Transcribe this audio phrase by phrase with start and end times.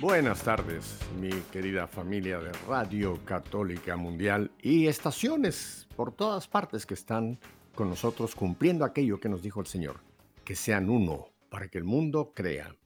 [0.00, 6.94] Buenas tardes, mi querida familia de Radio Católica Mundial y estaciones por todas partes que
[6.94, 7.40] están
[7.74, 9.96] con nosotros cumpliendo aquello que nos dijo el Señor,
[10.44, 12.76] que sean uno para que el mundo crea.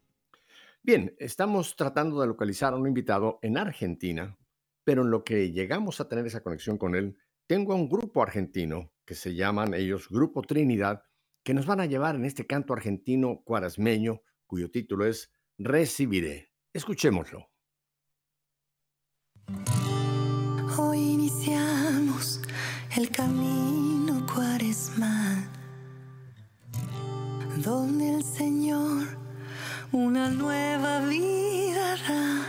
[0.83, 4.38] Bien, estamos tratando de localizar a un invitado en Argentina,
[4.83, 8.23] pero en lo que llegamos a tener esa conexión con él, tengo a un grupo
[8.23, 11.02] argentino que se llaman ellos Grupo Trinidad,
[11.43, 16.52] que nos van a llevar en este canto argentino cuaresmeño, cuyo título es Recibiré.
[16.74, 17.46] Escuchémoslo.
[20.79, 22.40] Hoy iniciamos
[22.96, 25.46] el camino cuaresmal,
[27.59, 29.06] donde el Señor
[29.92, 32.40] una nueva vida hará.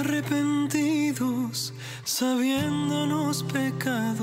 [0.00, 4.16] Arrepentidos, sabiéndonos pecadores,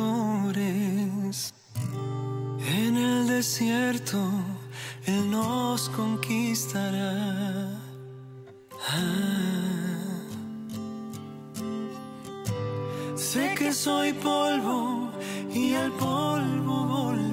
[2.75, 4.20] en el desierto
[5.06, 7.80] él nos conquistará.
[8.88, 9.22] Ah.
[13.16, 15.10] Sé que soy polvo
[15.54, 17.31] y al polvo volveré.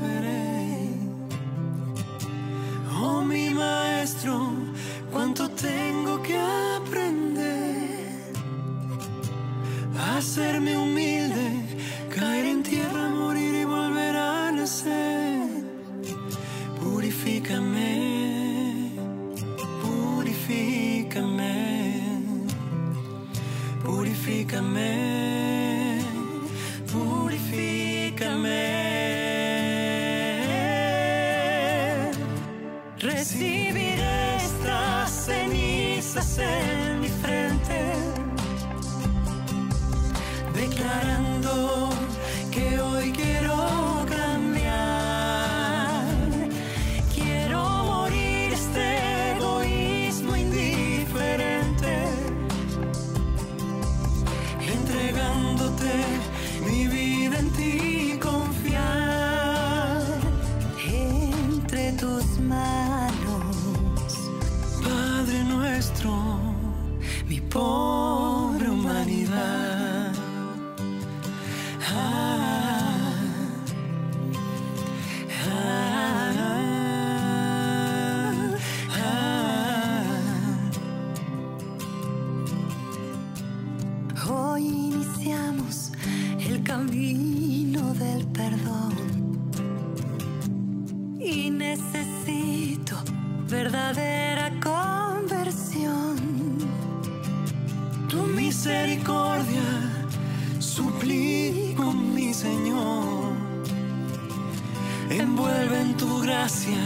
[105.10, 106.84] Envuelve en tu gracia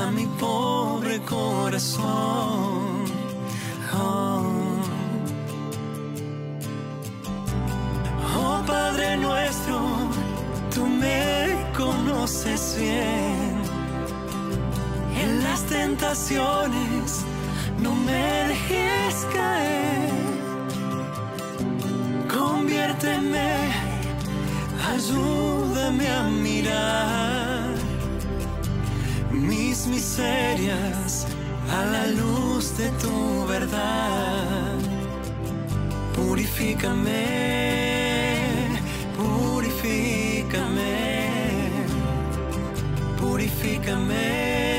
[0.00, 3.04] a mi pobre corazón.
[3.92, 4.42] Oh.
[8.36, 9.80] Oh Padre nuestro,
[10.72, 13.52] tú me conoces bien.
[15.20, 17.24] En las tentaciones
[17.80, 20.10] no me dejes caer.
[22.28, 23.61] Conviérteme,
[25.02, 27.74] ayúdame a mirar
[29.32, 31.26] mis miserias
[31.70, 34.78] a la luz de tu verdad.
[36.14, 37.24] Purifícame,
[39.16, 40.92] purifícame,
[43.18, 44.71] purifícame,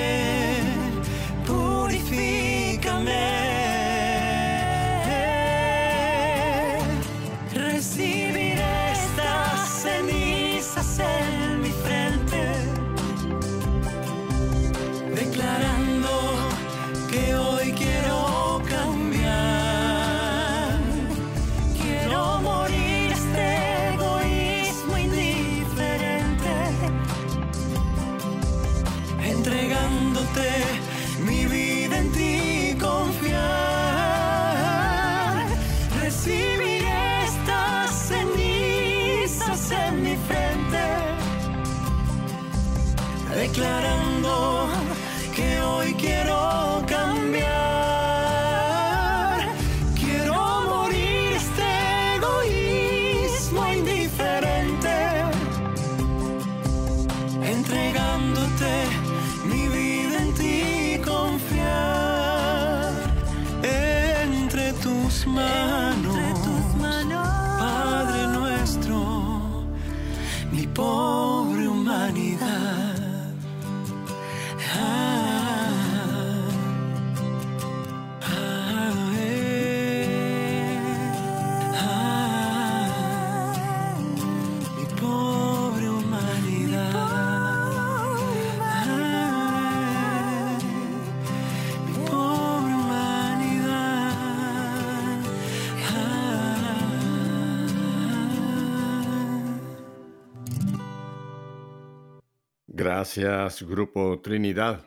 [103.03, 104.85] Gracias, Grupo Trinidad.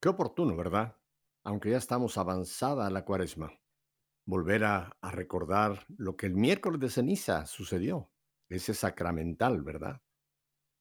[0.00, 0.96] Qué oportuno, ¿verdad?
[1.44, 3.52] Aunque ya estamos avanzada la cuaresma,
[4.24, 8.10] volver a, recordar lo que el miércoles de ceniza sucedió,
[8.48, 10.00] ese sacramental, ¿verdad?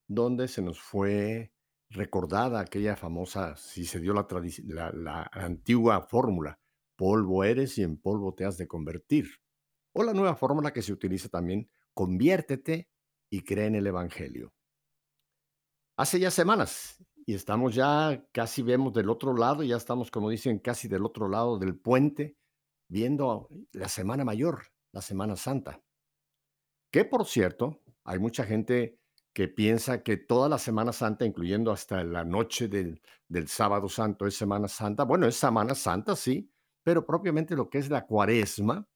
[0.08, 1.52] Donde se nos fue
[1.90, 4.26] recordada aquella famosa, si se dio la,
[4.68, 6.62] la, la antigua fórmula,
[6.96, 9.28] polvo eres y en polvo te has de convertir.
[9.92, 12.88] O la nueva fórmula que se utiliza también, conviértete
[13.30, 14.54] y cree en el Evangelio.
[15.98, 20.60] Hace ya semanas y estamos ya, casi vemos del otro lado, ya estamos, como dicen,
[20.60, 22.38] casi del otro lado del puente,
[22.88, 25.82] viendo la Semana Mayor, la Semana Santa.
[26.92, 29.00] Que por cierto, hay mucha gente
[29.34, 34.28] que piensa que toda la Semana Santa, incluyendo hasta la noche del, del sábado santo,
[34.28, 35.04] es Semana Santa.
[35.04, 36.52] Bueno, es Semana Santa, sí,
[36.84, 38.88] pero propiamente lo que es la cuaresma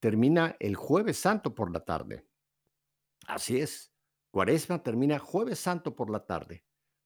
[0.00, 2.26] termina el jueves santo por la tarde.
[3.26, 3.92] Así es,
[4.30, 6.64] cuaresma termina jueves santo por la tarde,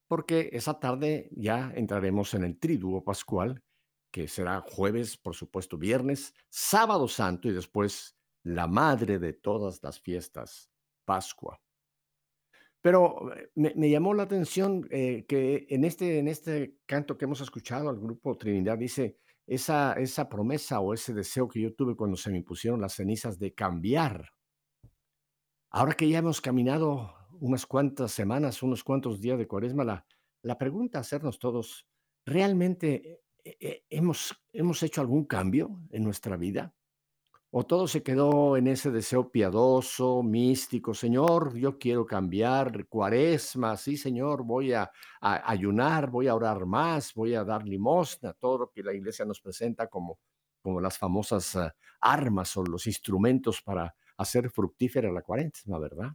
[0.09, 3.63] porque esa tarde ya entraremos en el triduo pascual,
[4.11, 10.01] que será jueves, por supuesto, viernes, sábado santo y después la madre de todas las
[10.01, 10.71] fiestas,
[11.05, 11.61] Pascua.
[12.83, 17.41] Pero eh, me, llamó la atención eh, que en este, en este canto que hemos
[17.41, 22.17] escuchado, el grupo Trinidad dice, esa, esa promesa o ese deseo que yo tuve cuando
[22.17, 24.33] se me impusieron las cenizas de cambiar.
[25.75, 30.07] Ahora que ya hemos caminado unas cuantas semanas, unos cuantos días de cuaresma, la,
[30.43, 31.87] la pregunta a hacernos todos,
[32.27, 36.75] ¿realmente eh, eh, hemos, hemos hecho algún cambio en nuestra vida?
[37.51, 40.93] ¿O todo se quedó en ese deseo piadoso, místico?
[40.93, 44.91] Señor, yo quiero cambiar, cuaresma, sí, Señor, voy a,
[45.23, 49.25] a ayunar, voy a orar más, voy a dar limosna, todo lo que la iglesia
[49.25, 50.19] nos presenta como,
[50.61, 56.11] como las famosas ah, armas o los instrumentos para hacer fructífera la cuaresma, ¿verdad?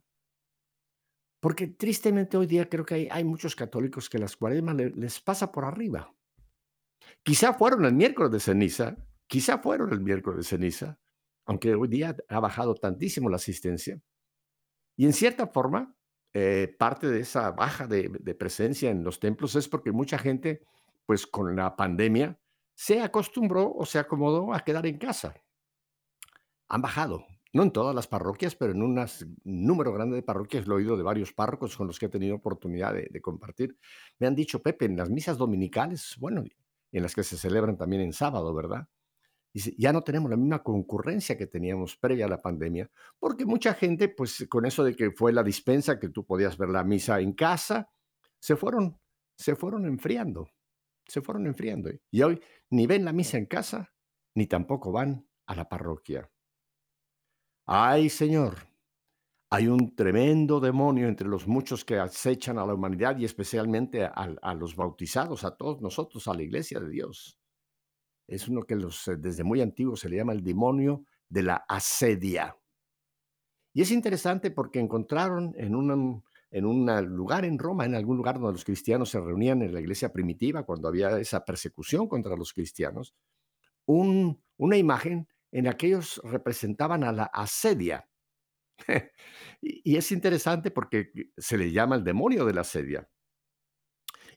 [1.39, 5.19] Porque tristemente hoy día creo que hay, hay muchos católicos que las cuaresmas le- les
[5.19, 6.13] pasa por arriba.
[7.24, 8.95] Quizá fueron el miércoles de ceniza,
[9.27, 11.00] quizá fueron el miércoles de ceniza,
[11.45, 14.01] aunque hoy día ha bajado tantísimo la asistencia.
[14.95, 15.95] Y en cierta forma,
[16.33, 20.63] eh, parte de esa baja de, de presencia en los templos es porque mucha gente,
[21.06, 22.39] pues con la pandemia,
[22.75, 25.36] se acostumbró o se acomodó a quedar en casa.
[26.69, 27.25] Han bajado,
[27.57, 29.04] no en todas las parroquias, pero en un
[29.44, 32.36] número grande de parroquias, lo he oído de varios párrocos con los que he tenido
[32.36, 33.80] oportunidad de, compartir.
[34.19, 36.44] Me han dicho, Pepe, en las misas dominicales, bueno,
[36.92, 38.88] en las que se celebran también en sábado, ¿verdad?
[39.75, 44.08] Ya no tenemos la misma concurrencia que teníamos previa a la pandemia, porque mucha gente,
[44.08, 47.34] pues con eso de que fue la dispensa, que tú podías ver la misa en
[47.34, 47.89] casa,
[48.39, 49.00] se fueron,
[49.36, 50.48] se fueron enfriando,
[51.08, 51.89] se fueron enfriando.
[52.12, 52.39] Y hoy
[52.70, 53.96] ni ven la misa en casa,
[54.36, 56.29] ni tampoco van a la parroquia.
[57.67, 58.55] Ay, Señor,
[59.50, 64.53] hay un tremendo demonio entre los muchos que acechan a la humanidad y especialmente a,
[64.55, 67.38] los bautizados, a todos nosotros, a la iglesia de Dios
[68.27, 72.55] es uno que eh, desde muy antiguo se le llama el demonio de la asedia.
[73.74, 76.24] Y es interesante porque encontraron en un,
[77.15, 80.63] lugar en Roma, en algún lugar donde los cristianos se reunían en la iglesia primitiva,
[80.63, 83.13] cuando había esa persecución contra los cristianos,
[83.86, 88.10] un, una imagen en la que ellos representaban a la asedia.
[89.62, 93.10] y es interesante porque se le llama el demonio de la asedia.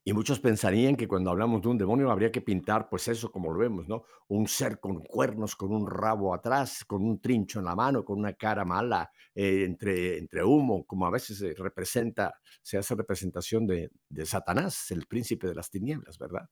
[0.02, 3.52] Y muchos pensarían que cuando hablamos de un demonio habría que pintar, pues eso como
[3.52, 4.04] lo vemos, ¿no?
[4.28, 8.18] Un ser con cuernos, con un rabo atrás, con un trincho en la mano, con
[8.18, 13.66] una cara mala, eh, entre, entre humo, como a veces se representa, se hace representación
[13.66, 16.48] de, de Satanás, el príncipe de las tinieblas, ¿verdad?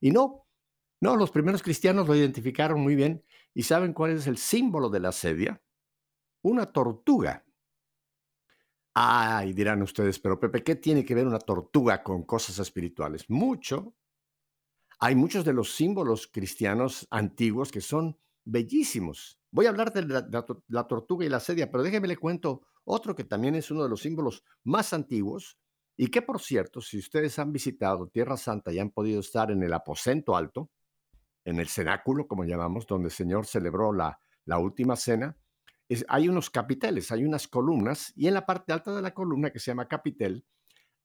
[0.00, 0.47] Y no,
[1.00, 3.24] no, los primeros cristianos lo identificaron muy bien
[3.54, 5.62] y saben cuál es el símbolo de la sedia.
[6.42, 7.44] Una tortuga.
[8.94, 13.30] Ay, dirán ustedes, pero Pepe, ¿qué tiene que ver una tortuga con cosas espirituales?
[13.30, 13.94] Mucho.
[14.98, 19.40] Hay muchos de los símbolos cristianos antiguos que son bellísimos.
[19.52, 20.26] Voy a hablar de la,
[20.66, 23.88] la, tortuga y la sedia, pero déjeme le cuento otro que también es uno de
[23.88, 25.58] los símbolos más antiguos
[25.96, 29.62] y que, por cierto, si ustedes han visitado Tierra Santa y han podido estar en
[29.62, 30.70] el aposento alto,
[31.44, 34.20] en el cenáculo, como llamamos, donde el Señor celebró la,
[34.58, 35.36] última cena,
[36.08, 39.58] hay unos capiteles, hay unas columnas, y en la parte alta de la columna, que
[39.58, 40.44] se llama capitel,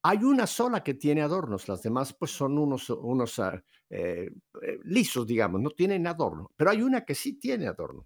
[0.03, 4.31] hay una sola que tiene adornos, las demás pues son unos, unos uh, eh,
[4.83, 8.05] lisos, digamos, no tienen adorno, pero hay una que sí tiene adorno.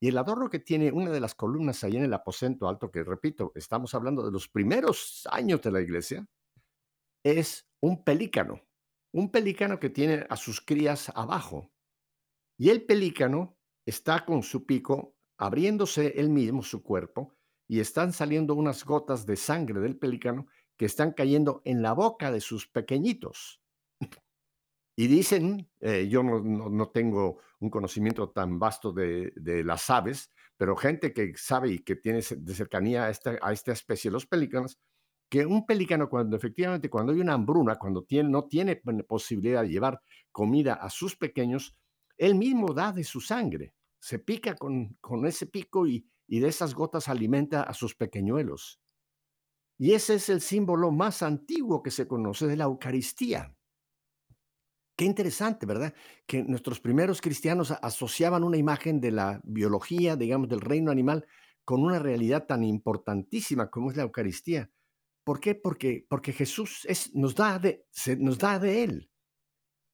[0.00, 3.02] Y el adorno que tiene una de las columnas ahí en el aposento alto, que
[3.02, 6.26] repito, estamos hablando de los primeros años de la iglesia,
[7.24, 8.60] es un pelícano,
[9.12, 11.72] un pelícano que tiene a sus crías abajo.
[12.58, 17.36] Y el pelícano está con su pico abriéndose él mismo su cuerpo
[17.68, 20.46] y están saliendo unas gotas de sangre del pelícano
[20.76, 23.60] que están cayendo en la boca de sus pequeñitos.
[24.96, 29.88] Y dicen, eh, yo no, no- no tengo un conocimiento tan vasto de, de las
[29.90, 34.26] aves, pero gente que sabe y que tiene de cercanía esta, a esta especie, los
[34.26, 34.78] pelícanos,
[35.28, 39.68] que un pelícano cuando efectivamente, cuando hay una hambruna, cuando tiene, no tiene posibilidad de
[39.68, 40.00] llevar
[40.32, 41.76] comida a sus pequeños,
[42.16, 46.48] él mismo da de su sangre, se pica con, con ese pico y, y de
[46.48, 48.80] esas gotas alimenta a sus pequeñuelos.
[49.78, 53.54] Y ese es el símbolo más antiguo que se conoce de la Eucaristía.
[54.96, 55.94] Qué interesante, ¿verdad?
[56.26, 61.24] Que nuestros primeros cristianos asociaban una imagen de la biología, digamos, del reino animal,
[61.64, 64.68] con una realidad tan importantísima como es la Eucaristía.
[65.28, 65.54] ¿Por qué?
[65.54, 67.84] Porque, porque Jesús es, nos, da de,
[68.82, 69.10] Él.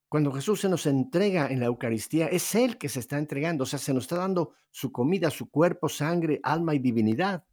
[0.09, 3.67] Cuando Jesús se nos entrega en la Eucaristía, es Él que se está entregando, o
[3.67, 7.45] sea, se nos está dando su comida, su cuerpo, sangre, alma y divinidad.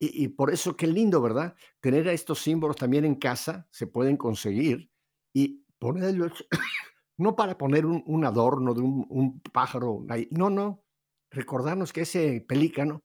[0.00, 1.54] Y, por eso qué lindo, ¿verdad?
[1.78, 4.90] Tener estos símbolos también en casa, se pueden conseguir
[5.32, 6.44] y ponerlos,
[7.18, 10.84] no para poner un, adorno de un, un pájaro, no, no,
[11.30, 13.04] recordarnos que ese pelícano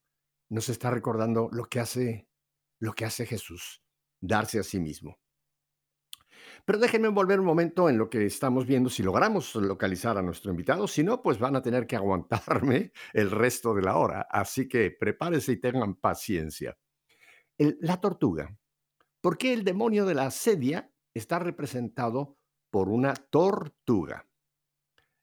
[0.50, 2.29] nos está recordando lo que hace,
[2.80, 3.82] lo que hace Jesús,
[4.20, 5.20] darse a sí mismo.
[6.66, 10.52] Pero déjenme volver un momento en lo que estamos viendo, si logramos localizar a nuestro
[10.52, 14.68] invitado, si no, pues van a tener que aguantarme el resto de la hora, así
[14.68, 16.78] que prepárense y tengan paciencia.
[17.58, 18.58] La tortuga.
[19.22, 22.38] ¿Por qué el demonio de la asedia está representado
[22.70, 24.26] por una tortuga?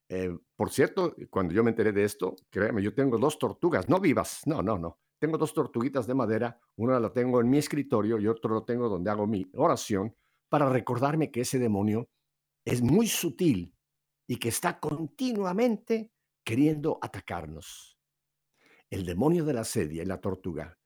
[0.09, 3.99] Eh, por cierto, cuando yo me enteré de esto, créeme, yo tengo dos tortugas, no
[3.99, 4.99] vivas, no, no, no.
[5.19, 8.87] Tengo dos tortuguitas de madera, una la tengo en mi escritorio y otro lo tengo
[8.87, 10.15] donde hago mi oración
[10.49, 12.09] para recordarme que ese demonio
[12.65, 13.73] es muy sutil
[14.27, 16.11] y que está continuamente
[16.43, 17.97] queriendo atacarnos.
[18.89, 20.77] El demonio de la sedia y la tortuga.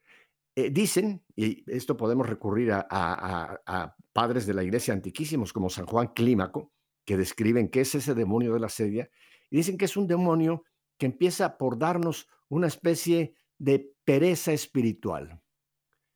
[0.56, 5.86] Eh, dicen, y esto podemos recurrir a, a- padres de la iglesia antiquísimos como San
[5.86, 6.74] Juan Clímaco,
[7.06, 9.10] que describen qué es ese demonio de la sedia,
[9.50, 10.64] y dicen que es un demonio
[10.98, 15.42] que empieza por darnos una especie de pereza espiritual.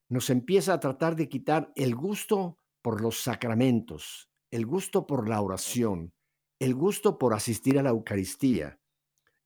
[0.10, 5.40] Nos empieza a tratar de quitar el gusto por los sacramentos, el gusto por la
[5.40, 6.14] oración,
[6.60, 8.82] el gusto por asistir a la Eucaristía,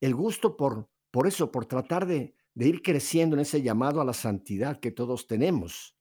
[0.02, 4.04] el gusto por, por eso, por tratar de, de ir creciendo en ese llamado a
[4.04, 5.96] la santidad que todos tenemos.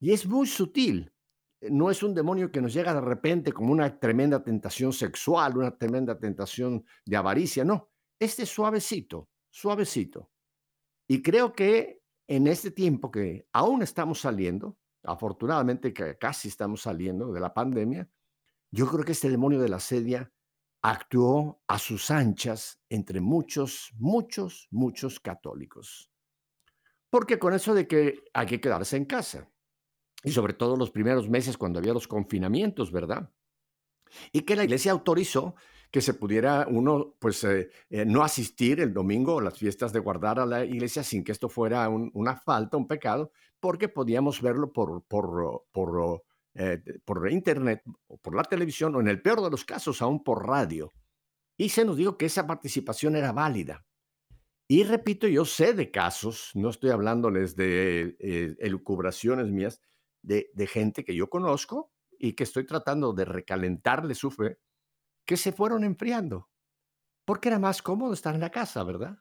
[0.00, 1.12] Y es muy sutil.
[1.60, 5.78] No es un demonio que nos llega de repente como una tremenda tentación sexual, una
[5.78, 7.92] tremenda tentación de avaricia, no.
[8.18, 10.32] Este es suavecito, suavecito.
[11.08, 17.32] Y creo que en este tiempo que aún estamos saliendo, afortunadamente que casi estamos saliendo
[17.32, 18.08] de la pandemia,
[18.70, 20.30] yo creo que este demonio de la sedia
[20.82, 26.12] actuó a sus anchas entre muchos, muchos, muchos católicos.
[27.10, 29.50] Porque con eso de que hay que quedarse en casa,
[30.22, 33.32] y sobre todo los primeros meses cuando había los confinamientos, ¿verdad?
[34.32, 35.54] Y que la iglesia autorizó
[35.90, 40.00] que se pudiera uno, pues, eh, eh, no asistir el domingo a las fiestas de
[40.00, 44.42] guardar a la iglesia sin que esto fuera un- una falta, un pecado, porque podíamos
[44.42, 46.22] verlo por, por, por,
[46.54, 50.22] eh, por internet, o por la televisión, o en el peor de los casos, aún
[50.22, 50.92] por radio.
[51.56, 53.84] Y se nos dijo que esa participación era válida.
[54.68, 58.16] Y repito, yo sé de casos, no estoy hablándoles de
[58.60, 59.80] elucubraciones mías,
[60.22, 64.58] de, de gente que yo conozco y que estoy tratando de recalentarle su fe,
[65.28, 66.48] que se fueron enfriando,
[67.26, 69.18] porque era más cómodo estar en la casa, ¿verdad?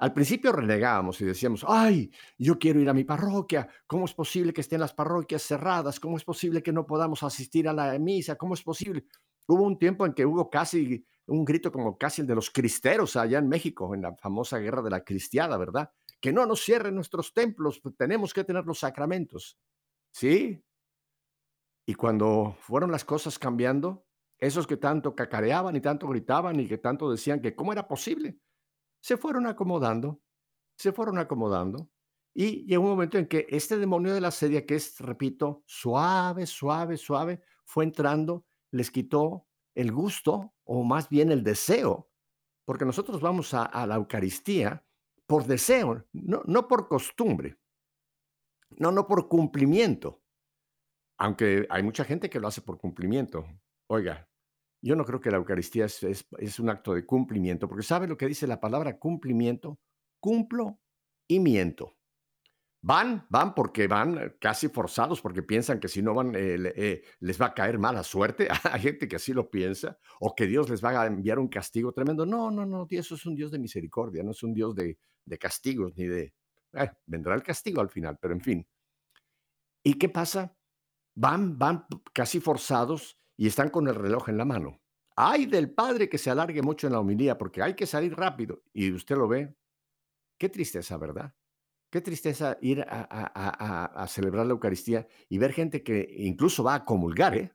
[0.00, 4.52] Al principio renegábamos y decíamos, ay, yo quiero ir a mi parroquia, ¿cómo es posible
[4.52, 6.00] que estén las parroquias cerradas?
[6.00, 8.34] ¿Cómo es posible que no podamos asistir a la misa?
[8.34, 9.04] ¿Cómo es posible?
[9.46, 13.14] Hubo un tiempo en que hubo casi un grito como casi el de los cristeros
[13.14, 15.88] allá en México, en la famosa guerra de la cristiada, ¿verdad?
[16.20, 19.56] Que no nos cierren nuestros templos, pues tenemos que tener los sacramentos.
[20.10, 20.64] ¿Sí?
[21.86, 24.03] Y cuando fueron las cosas cambiando,
[24.38, 28.38] esos que tanto cacareaban y tanto gritaban y que tanto decían que cómo era posible,
[29.00, 30.20] se fueron acomodando,
[30.76, 31.90] se fueron acomodando.
[32.34, 36.46] Y llegó un momento en que este demonio de la sedia, que es, repito, suave,
[36.46, 42.10] suave, suave, fue entrando, les quitó el gusto o más bien el deseo,
[42.64, 44.84] porque nosotros vamos a, a la Eucaristía
[45.26, 47.58] por deseo, no, no por costumbre,
[48.70, 50.22] no, no por cumplimiento,
[51.18, 53.46] aunque hay mucha gente que lo hace por cumplimiento.
[53.88, 54.28] Oiga,
[54.82, 58.26] yo no creo que la Eucaristía es, un acto de cumplimiento, porque ¿sabe lo que
[58.26, 59.78] dice la palabra cumplimiento?
[60.20, 60.80] Cumplo
[61.28, 61.96] y miento.
[62.82, 67.40] Van, van porque van casi forzados, porque piensan que si no van eh, eh, les
[67.40, 68.48] va a caer mala suerte.
[68.70, 71.92] Hay gente que así lo piensa, o que Dios les va a enviar un castigo
[71.92, 72.26] tremendo.
[72.26, 75.38] No, no, no, Dios es un Dios de misericordia, no es un Dios de, de
[75.38, 76.34] castigos, ni de...
[76.74, 78.66] eh, vendrá el castigo al final, pero en fin.
[79.82, 80.54] ¿Y qué pasa?
[81.14, 84.80] van, van casi forzados y están con el reloj en la mano.
[85.16, 88.62] Ay del padre que se alargue mucho en la homilía porque hay que salir rápido.
[88.72, 89.54] Y usted lo ve.
[90.38, 91.34] Qué tristeza, ¿verdad?
[91.90, 97.36] Qué tristeza ir a, celebrar la Eucaristía y ver gente que incluso va a comulgar,
[97.36, 97.52] ¿eh?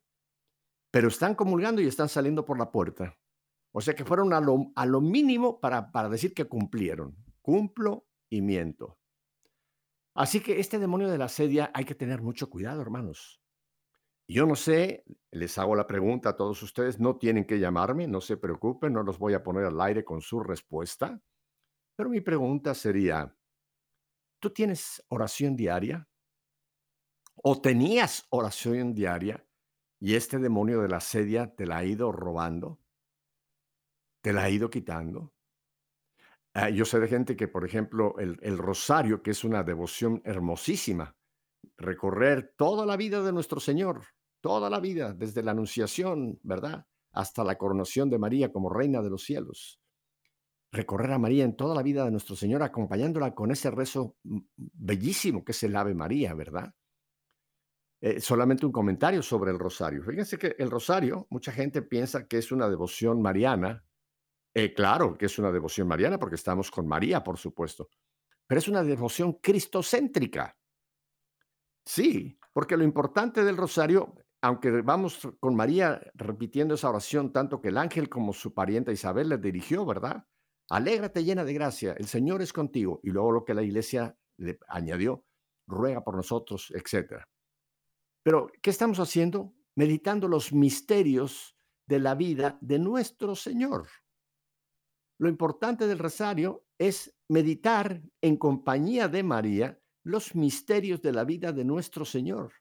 [0.92, 3.18] Pero están comulgando y están saliendo por la puerta.
[3.72, 7.18] O sea que fueron a lo, mínimo para, para decir que cumplieron.
[7.42, 8.98] Cumplo y miento.
[10.16, 13.42] Así que este demonio de la sedia hay que tener mucho cuidado, hermanos.
[14.32, 18.22] Yo no sé, les hago la pregunta a todos ustedes, no tienen que llamarme, no
[18.22, 21.20] se preocupen, no los voy a poner al aire con su respuesta,
[21.96, 23.36] pero mi pregunta sería,
[24.40, 26.08] ¿tú tienes oración diaria?
[27.42, 29.48] ¿O tenías oración diaria
[30.00, 32.80] y este demonio de la sedia te la ha ido robando?
[34.22, 35.34] ¿Te la ha ido quitando?
[36.54, 40.22] Ah, yo sé de gente que, por ejemplo, el, el rosario, que es una devoción
[40.24, 41.18] hermosísima,
[41.78, 44.04] recorrer toda la vida de nuestro Señor,
[44.42, 46.86] toda la vida, desde la anunciación, ¿verdad?
[47.12, 49.80] Hasta la coronación de María como reina de los cielos.
[50.72, 55.44] Recorrer a María en toda la vida de nuestro Señor, acompañándola con ese rezo bellísimo
[55.44, 56.74] que es el Ave María, ¿verdad?
[58.02, 60.02] Eh, solamente un comentario sobre el rosario.
[60.04, 63.84] Fíjense que el rosario, mucha gente piensa que es una devoción mariana.
[64.54, 67.90] Eh, claro que es una devoción mariana porque estamos con María, por supuesto,
[68.48, 70.58] pero es una devoción cristocéntrica.
[71.86, 77.70] Sí, porque lo importante del rosario aunque vamos con María repitiendo esa oración tanto que
[77.70, 80.26] el ángel como su parienta Isabel le dirigió, ¿verdad?
[80.70, 83.00] Alégrate llena de gracia, el Señor es contigo.
[83.04, 85.26] Y luego lo que la iglesia le añadió,
[85.68, 87.24] ruega por nosotros, etc.
[88.24, 89.54] Pero, ¿qué estamos haciendo?
[89.76, 91.56] Meditando los misterios
[91.88, 93.88] de la vida de nuestro Señor.
[95.18, 101.52] Lo importante del rosario es meditar en compañía de María los misterios de la vida
[101.52, 102.54] de nuestro Señor.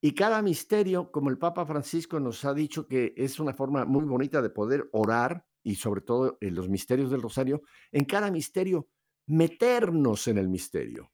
[0.00, 4.04] Y cada misterio, como el Papa Francisco nos ha dicho que es una forma muy
[4.04, 8.88] bonita de poder orar, y sobre todo en los misterios del rosario, en cada misterio,
[9.26, 11.12] meternos en el misterio.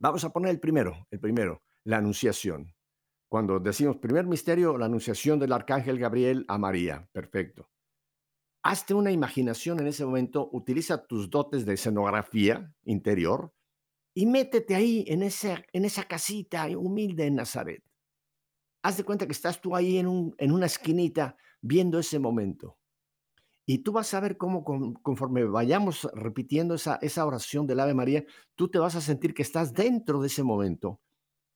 [0.00, 2.74] Vamos a poner el primero, el primero, la anunciación.
[3.28, 7.08] Cuando decimos primer misterio, la anunciación del arcángel Gabriel a María.
[7.12, 7.68] Perfecto.
[8.62, 13.52] Hazte una imaginación en ese momento, utiliza tus dotes de escenografía interior
[14.14, 17.82] y métete ahí en esa, en esa casita humilde en Nazaret.
[18.82, 22.78] Haz de cuenta que estás tú ahí en, un, en una esquinita viendo ese momento.
[23.66, 24.62] Y tú vas a ver cómo
[25.02, 28.24] conforme vayamos repitiendo esa, esa oración del Ave María,
[28.54, 31.00] tú te vas a sentir que estás dentro de ese momento.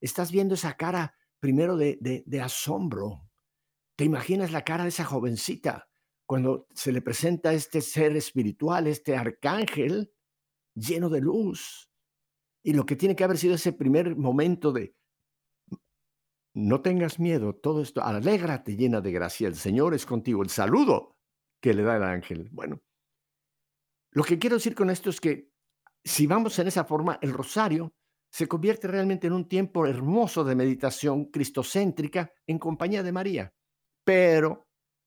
[0.01, 3.29] Estás viendo esa cara primero de, de, de asombro.
[3.95, 5.89] Te imaginas la cara de esa jovencita
[6.25, 10.13] cuando se le presenta este ser espiritual, este arcángel
[10.75, 11.88] lleno de luz
[12.65, 14.95] y lo que tiene que haber sido ese primer momento de,
[16.55, 21.17] no tengas miedo, todo esto, alégrate llena de gracia, el Señor es contigo, el saludo
[21.63, 22.49] que le da el ángel.
[22.51, 22.81] Bueno,
[24.13, 25.51] lo que quiero decir con esto es que
[26.05, 27.93] si vamos en esa forma, el rosario
[28.31, 33.55] se convierte realmente en un tiempo hermoso de meditación cristocéntrica en compañía de María.
[34.05, 34.65] Pero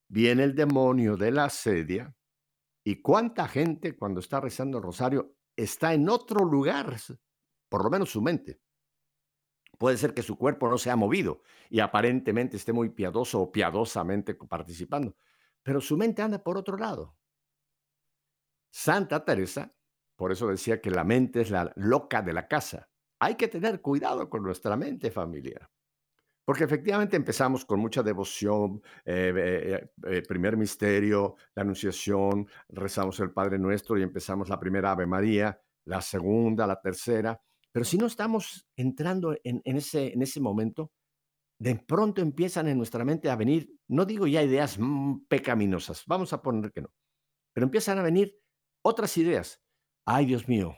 [0.09, 2.13] viene el demonio de la sedia
[2.85, 6.97] y cuánta gente cuando está rezando el rosario está en otro lugar
[7.71, 8.60] por lo menos su mente.
[9.77, 13.51] Puede ser que su cuerpo no se ha movido y aparentemente esté muy piadoso o
[13.51, 15.15] piadosamente participando,
[15.63, 17.15] pero su mente anda por otro lado.
[18.69, 19.73] Santa Teresa,
[20.17, 22.89] por eso decía que la mente es la loca de la casa.
[23.19, 25.71] Hay que tener cuidado con nuestra mente, familia.
[26.43, 33.31] Porque efectivamente empezamos con mucha devoción, eh, eh, eh, primer misterio, la anunciación, rezamos el
[33.31, 37.39] Padre Nuestro y empezamos la primera Ave María, la segunda, la tercera,
[37.71, 40.91] pero si no estamos entrando en, ese, en ese momento,
[41.60, 46.34] de pronto empiezan en nuestra mente a venir, no digo ya ideas mm, pecaminosas, vamos
[46.34, 46.89] a poner que no,
[47.53, 48.36] pero empiezan a venir
[48.84, 49.62] otras ideas.
[50.05, 50.75] Ay, Dios mío,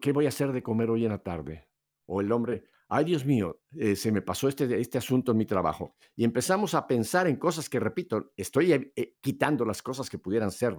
[0.00, 1.68] ¿qué voy a hacer de comer hoy en la tarde?
[2.06, 5.46] O el hombre, ay, Dios mío, eh, se me pasó este, este asunto en mi
[5.46, 5.96] trabajo.
[6.14, 10.18] Y empezamos a pensar en cosas que, repito, estoy eh, eh, quitando las cosas que
[10.18, 10.76] pudieran ser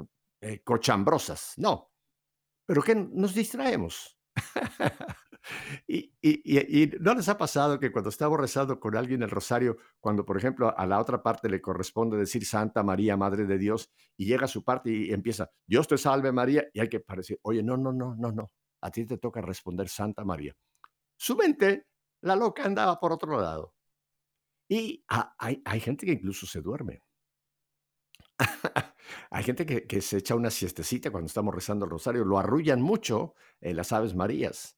[0.64, 1.54] cochambrosas.
[1.58, 1.92] No,
[2.66, 4.18] pero que nos distraemos.
[5.88, 10.38] y, no les ha pasado que cuando estamos rezando con alguien el rosario, cuando por
[10.38, 14.46] ejemplo a la otra parte le corresponde decir Santa María, Madre de Dios, y llega
[14.46, 17.78] a su parte y empieza, Dios te salve María, y hay que parecer, oye, no,
[17.78, 20.56] no, no, no, no, a ti te toca responder Santa María.
[21.18, 21.88] Su mente,
[22.22, 23.74] la loca, andaba por otro lado.
[24.70, 25.04] Y
[25.38, 27.02] hay, hay gente que incluso se duerme.
[29.30, 33.36] Hay gente que, se echa una siestecita cuando estamos rezando el rosario, lo arrullan mucho
[33.62, 34.78] en las Aves Marías.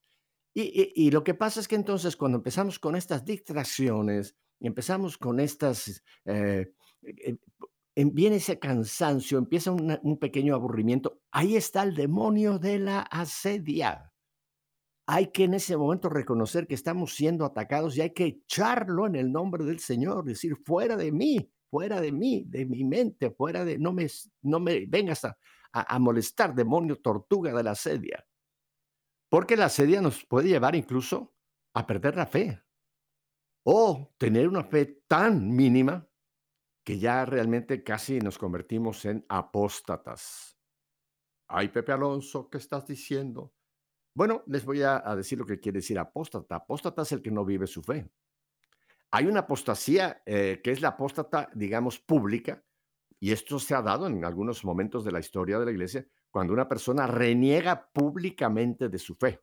[0.54, 6.02] Y, lo que pasa es que entonces cuando empezamos con estas distracciones, empezamos con estas,
[6.24, 7.36] eh, eh,
[7.94, 14.14] viene ese cansancio, empieza un pequeño aburrimiento, ahí está el demonio de la asedia.
[15.06, 19.14] Hay que en ese momento reconocer que estamos siendo atacados y hay que echarlo en
[19.14, 23.64] el nombre del Señor, decir, fuera de mí, fuera de mí, de mi mente, fuera
[23.64, 24.06] de, no me,
[24.42, 25.36] no me vengas a,
[25.72, 28.26] a, molestar, demonio tortuga de la asedia.
[29.28, 31.34] Porque la asedia nos puede llevar incluso
[31.74, 32.62] a perder la fe
[33.64, 36.08] o tener una fe tan mínima
[36.84, 40.56] que ya realmente casi nos convertimos en apóstatas.
[41.48, 43.52] Ay, Pepe Alonso, ¿qué estás diciendo?
[44.14, 46.56] Bueno, les voy a, decir lo que quiere decir apóstata.
[46.56, 48.08] Apóstata es el que no vive su fe.
[49.10, 52.62] Hay una apostasía eh, que es la apóstata, digamos, pública,
[53.18, 56.52] y esto se ha dado en algunos momentos de la historia de la iglesia, cuando
[56.52, 59.40] una persona reniega públicamente de su fe.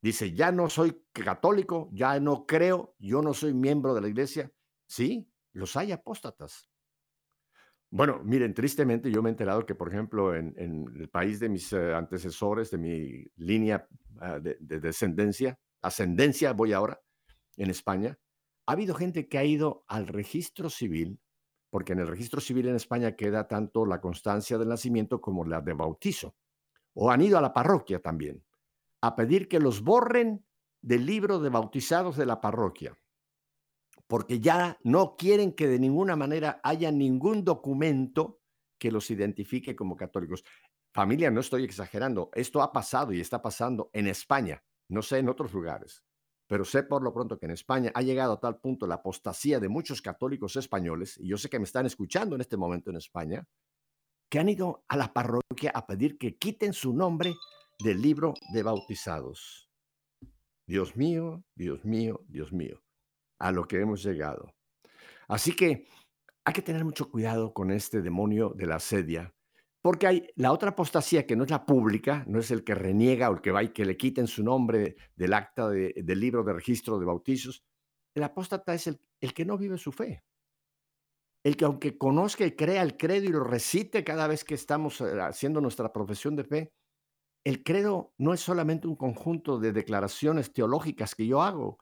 [0.00, 4.52] Dice, ya no soy católico, ya no creo, yo no soy miembro de la iglesia.
[4.86, 6.70] Sí, los hay apóstatas.
[7.90, 11.72] Bueno, miren, tristemente yo me he enterado que, por ejemplo, en, el país de mis
[11.72, 13.86] eh, antecesores, de mi línea
[14.20, 17.00] ah, de, descendencia, ascendencia, voy ahora,
[17.56, 18.18] en España,
[18.66, 21.20] ha habido gente que ha ido al registro civil,
[21.70, 25.60] porque en el registro civil en España queda tanto la constancia del nacimiento como la
[25.60, 26.36] de bautizo,
[26.94, 28.44] o han ido a la parroquia también,
[29.02, 30.46] a pedir que los borren
[30.82, 32.96] del libro de bautizados de la parroquia
[34.06, 38.40] porque ya no quieren que de ninguna manera haya ningún documento
[38.78, 40.44] que los identifique como católicos.
[40.92, 45.28] Familia, no estoy exagerando, esto ha pasado y está pasando en España, no sé en
[45.28, 46.04] otros lugares,
[46.46, 49.60] pero sé por lo pronto que en España ha llegado a tal punto la apostasía
[49.60, 52.96] de muchos católicos españoles, y yo sé que me están escuchando en este momento en
[52.96, 53.46] España,
[54.28, 57.34] que han ido a la parroquia a pedir que quiten su nombre
[57.78, 59.70] del libro de bautizados.
[60.66, 62.84] Dios mío, Dios mío, Dios mío
[63.38, 64.54] a lo que hemos llegado.
[65.28, 65.86] Así que
[66.44, 69.34] hay que tener mucho cuidado con este demonio de la sedia,
[69.84, 73.28] porque hay la otra apostasía que no es la pública, no es el que reniega
[73.28, 76.54] o el que va y que le quiten su nombre del acta del libro de
[76.54, 77.62] registro de bautizos.
[78.14, 80.24] El apóstata es el, el que no vive su fe.
[81.42, 85.02] El que aunque conozca y crea el credo y lo recite cada vez que estamos
[85.02, 86.72] eh, haciendo nuestra profesión de fe,
[87.44, 91.78] el credo no es solamente un conjunto de declaraciones teológicas que yo hago,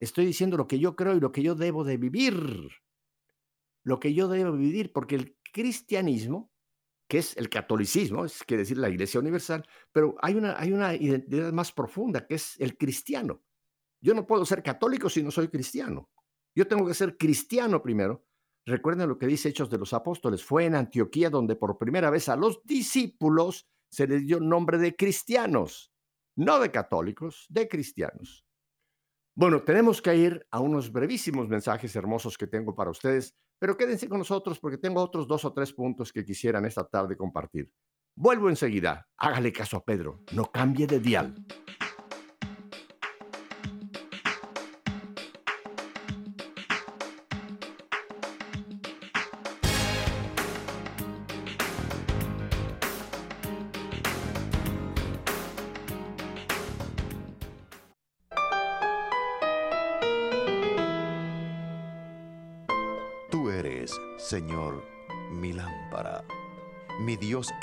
[0.00, 2.68] Estoy diciendo lo que yo creo y lo que yo debo de vivir.
[3.84, 6.50] Lo que yo debo vivir, porque el cristianismo,
[7.08, 10.94] que es el catolicismo, es quiere decir la Iglesia Universal, pero hay una, hay una
[10.94, 13.42] identidad más profunda, que es el cristiano.
[14.00, 16.10] Yo no puedo ser católico si no soy cristiano.
[16.54, 18.26] Yo tengo que ser cristiano primero.
[18.66, 20.42] Recuerden lo que dice Hechos de los Apóstoles.
[20.44, 24.96] Fue en Antioquía donde por primera vez a los discípulos se les dio nombre de
[24.96, 25.92] cristianos,
[26.36, 28.43] no de católicos, de cristianos.
[29.36, 34.08] Bueno, tenemos que ir a unos brevísimos mensajes hermosos que tengo para ustedes, pero quédense
[34.08, 37.68] con nosotros porque tengo otros dos o tres puntos que quisieran esta tarde compartir.
[38.16, 39.08] Vuelvo enseguida.
[39.18, 40.22] Hágale caso a Pedro.
[40.32, 41.34] No cambie de dial.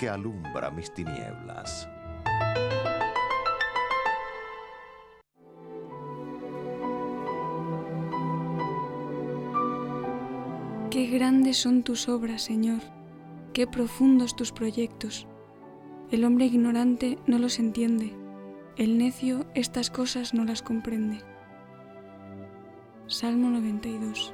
[0.01, 1.87] Que alumbra mis tinieblas.
[10.89, 12.79] Qué grandes son tus obras, Señor,
[13.53, 15.27] qué profundos tus proyectos.
[16.09, 18.11] El hombre ignorante no los entiende,
[18.77, 21.19] el necio estas cosas no las comprende.
[23.05, 24.33] Salmo 92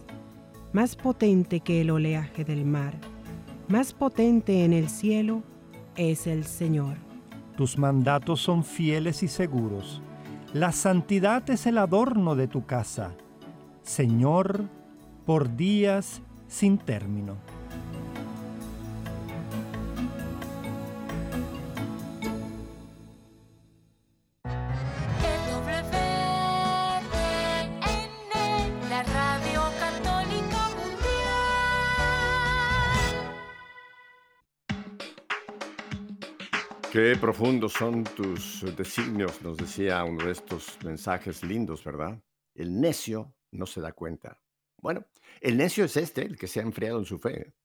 [0.73, 2.93] más potente que el oleaje del mar,
[3.67, 5.43] más potente en el cielo
[5.95, 6.97] es el Señor.
[7.57, 10.01] Tus mandatos son fieles y seguros.
[10.53, 13.13] La santidad es el adorno de tu casa.
[13.83, 14.65] Señor,
[15.25, 17.35] por días sin término.
[37.19, 42.21] Profundos son tus designios, nos decía uno de estos mensajes lindos, ¿verdad?
[42.53, 44.39] El necio no se da cuenta.
[44.79, 45.07] Bueno,
[45.39, 47.55] el necio es este, el que se ha enfriado en su fe.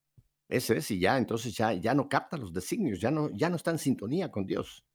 [0.49, 3.57] Ese es, y ya, entonces ya, ya no capta los designios, ya no, ya no
[3.57, 4.87] está en sintonía con Dios.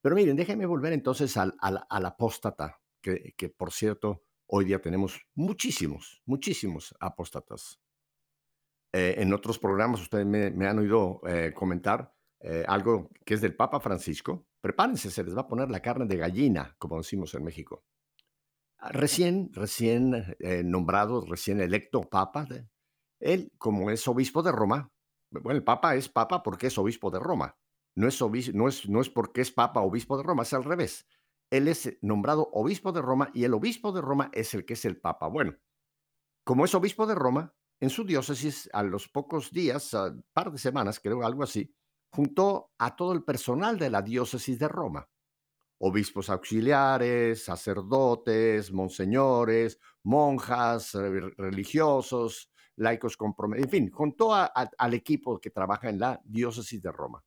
[0.00, 4.80] Pero miren, déjenme volver entonces al, al, al apóstata, que, que, por cierto, hoy día
[4.80, 7.80] tenemos muchísimos, muchísimos apóstatas.
[8.92, 13.40] Eh, en otros programas ustedes me, me han oído eh, comentar eh, algo que es
[13.40, 14.46] del Papa Francisco.
[14.60, 17.84] Prepárense, se les va a poner la carne de gallina, como decimos en México.
[18.78, 22.46] Recién, recién eh, nombrado, recién electo Papa,
[23.20, 24.90] él, como es obispo de Roma,
[25.30, 27.56] bueno, el Papa es Papa porque es obispo de Roma.
[27.94, 30.64] No es, obis, no, es, no es porque es Papa obispo de Roma, es al
[30.64, 31.06] revés.
[31.50, 34.84] Él es nombrado obispo de Roma y el obispo de Roma es el que es
[34.84, 35.28] el Papa.
[35.28, 35.56] Bueno,
[36.44, 40.58] como es obispo de Roma, en su diócesis, a los pocos días, a par de
[40.58, 41.74] semanas, creo, algo así,
[42.10, 45.08] juntó a todo el personal de la diócesis de Roma
[45.82, 50.92] obispos auxiliares, sacerdotes, monseñores, monjas,
[51.38, 57.24] religiosos, laicos comprometidos, en fin, juntó al equipo que trabaja en la diócesis de Roma.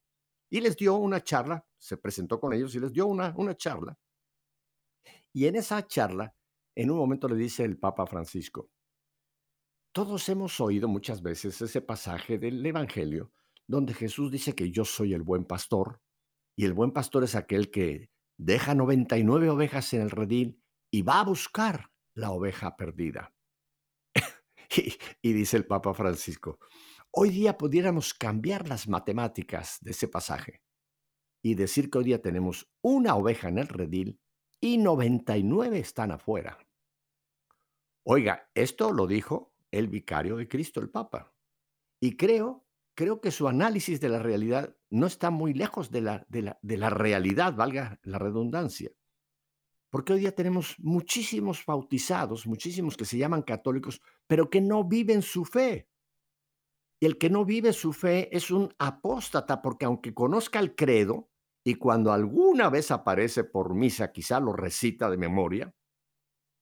[0.52, 3.98] Y les dio una charla, se presentó con ellos y les dio una, una charla.
[5.32, 6.36] Y en esa charla,
[6.76, 8.70] en un momento le dice el Papa Francisco,
[9.92, 13.32] todos hemos oído muchas veces ese pasaje del Evangelio
[13.68, 16.02] donde Jesús dice que yo soy el buen pastor
[16.56, 21.22] y el buen pastor es aquel que deja 99 ovejas en el redil y va
[21.22, 23.34] a buscar la oveja perdida.
[24.78, 26.60] y, y, dice el Papa Francisco,
[27.12, 30.62] hoy día pudiéramos cambiar las matemáticas de ese pasaje
[31.44, 34.20] y decir que hoy día tenemos una oveja en el redil
[34.62, 36.58] y 99 están afuera.
[38.06, 41.34] Oiga, esto lo dijo el vicario de Cristo, el Papa.
[42.02, 42.63] Y creo,
[42.96, 48.00] creo que su análisis de la realidad no está muy lejos de la, realidad, valga
[48.04, 48.92] la redundancia.
[49.90, 55.22] Porque hoy día tenemos muchísimos bautizados, muchísimos que se llaman católicos, pero que no viven
[55.22, 55.88] su fe.
[57.00, 61.30] Y el que no vive su fe es un apóstata, porque aunque conozca el credo,
[61.66, 65.74] y cuando alguna vez aparece por misa, quizá lo recita de memoria,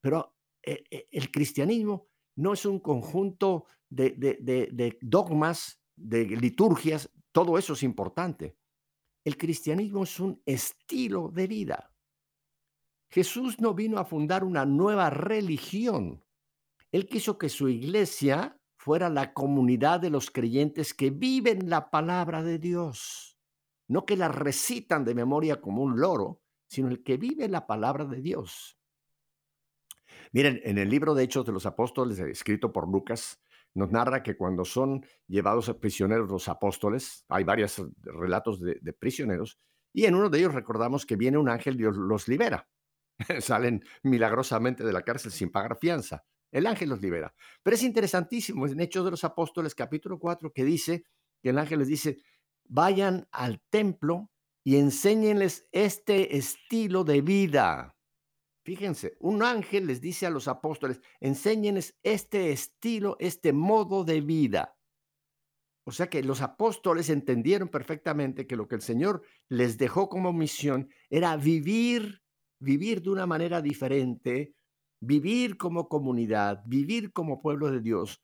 [0.02, 8.58] pero el cristianismo no es un conjunto de dogmas, de liturgias, todo eso es importante.
[9.23, 11.93] El cristianismo es un estilo de vida.
[13.10, 16.23] Jesús no vino a fundar una nueva religión.
[16.91, 22.41] Él quiso que su iglesia fuera la comunidad de los creyentes que viven la palabra
[22.41, 23.38] de Dios.
[23.88, 28.06] No que la recitan de memoria como un loro, sino el que vive la palabra
[28.06, 28.77] de Dios.
[30.32, 33.41] Miren, en el libro de Hechos de los Apóstoles, escrito por Lucas,
[33.73, 38.93] nos narra que cuando son llevados a prisioneros los apóstoles, hay varios relatos de, de,
[38.93, 39.57] prisioneros,
[39.93, 42.67] y en uno de ellos recordamos que viene un ángel y los libera.
[43.39, 46.23] Salen milagrosamente de la cárcel sin pagar fianza.
[46.51, 47.34] El ángel los libera.
[47.63, 51.05] Pero es interesantísimo en Hechos de los Apóstoles, capítulo 4, que dice
[51.41, 52.17] que el ángel les dice,
[52.65, 54.29] vayan al templo
[54.63, 57.95] y enséñenles este estilo de vida.
[58.71, 64.77] Fíjense, un ángel les dice a los apóstoles, enséñenles este estilo, este modo de vida.
[65.86, 70.31] O sea que los apóstoles entendieron perfectamente que lo que el Señor les dejó como
[70.31, 72.21] misión era vivir,
[72.62, 74.55] vivir de una manera diferente,
[75.01, 78.23] vivir como comunidad, vivir como pueblo de Dios,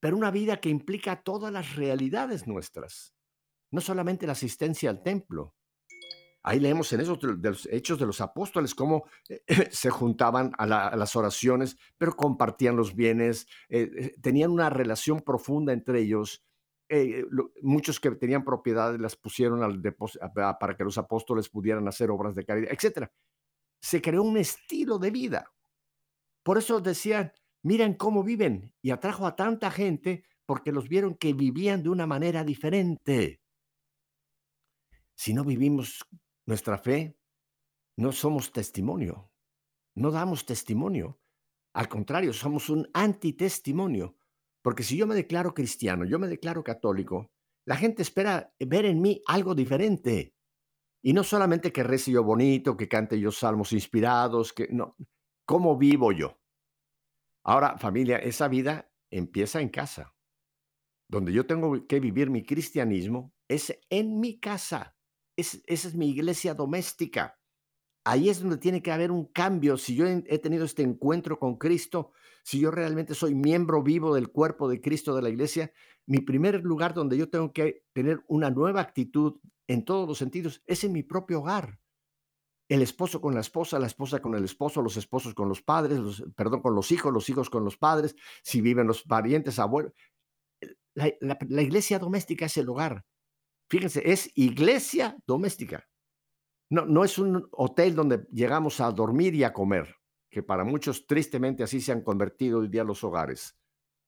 [0.00, 3.14] pero una vida que implica todas las realidades nuestras,
[3.70, 5.54] no solamente la asistencia al templo,
[6.44, 10.66] Ahí leemos en esos de los hechos de los apóstoles cómo eh, se juntaban a,
[10.66, 16.44] la, a, las oraciones, pero compartían los bienes, eh, tenían una relación profunda entre ellos.
[16.88, 19.80] Eh, lo, muchos que tenían propiedades las pusieron al
[20.60, 23.08] para que los apóstoles pudieran hacer obras de caridad, etc.
[23.80, 25.52] Se creó un estilo de vida.
[26.42, 31.32] Por eso decían, miren cómo viven, y atrajo a tanta gente porque los vieron que
[31.32, 33.40] vivían de una manera diferente.
[35.14, 36.04] Si no vivimos
[36.52, 37.18] nuestra fe,
[37.96, 39.32] no somos testimonio,
[39.96, 41.18] no damos testimonio.
[41.74, 44.18] Al contrario, somos un antitestimonio.
[44.62, 47.32] Porque si yo me declaro cristiano, yo me declaro católico,
[47.66, 50.34] la gente espera ver en mí algo diferente.
[51.02, 54.94] Y no solamente que rece yo bonito, que cante yo salmos inspirados, que no,
[55.46, 56.38] ¿cómo vivo yo?
[57.44, 60.14] Ahora, familia, esa vida empieza en casa.
[61.08, 64.96] Donde yo tengo que vivir mi cristianismo es en mi casa.
[65.42, 67.36] Es, esa es mi iglesia doméstica.
[68.04, 69.76] Ahí es donde tiene que haber un cambio.
[69.76, 72.12] Si yo he tenido este encuentro con Cristo,
[72.44, 75.72] si yo realmente soy miembro vivo del cuerpo de Cristo de la iglesia,
[76.06, 80.62] mi primer lugar donde yo tengo que tener una nueva actitud en todos los sentidos
[80.66, 81.80] es en mi propio hogar.
[82.68, 86.22] El esposo con la esposa, la esposa con el esposo, los esposos con los padres,
[86.36, 89.92] perdón, con los hijos, los hijos con los padres, si viven los parientes, abuelos.
[90.94, 93.04] La iglesia doméstica es el hogar.
[93.72, 95.88] Fíjense, es iglesia doméstica.
[96.68, 99.96] No, no es un hotel donde llegamos a dormir y a comer,
[100.30, 103.56] que para muchos tristemente así se han convertido hoy día los hogares.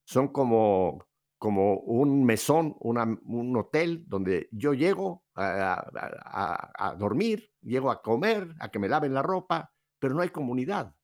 [0.05, 1.07] Son como,
[1.39, 8.77] como un mesón, un hotel donde yo llego a, dormir, llego a comer, a que
[8.77, 10.95] me laven la ropa, pero no hay comunidad.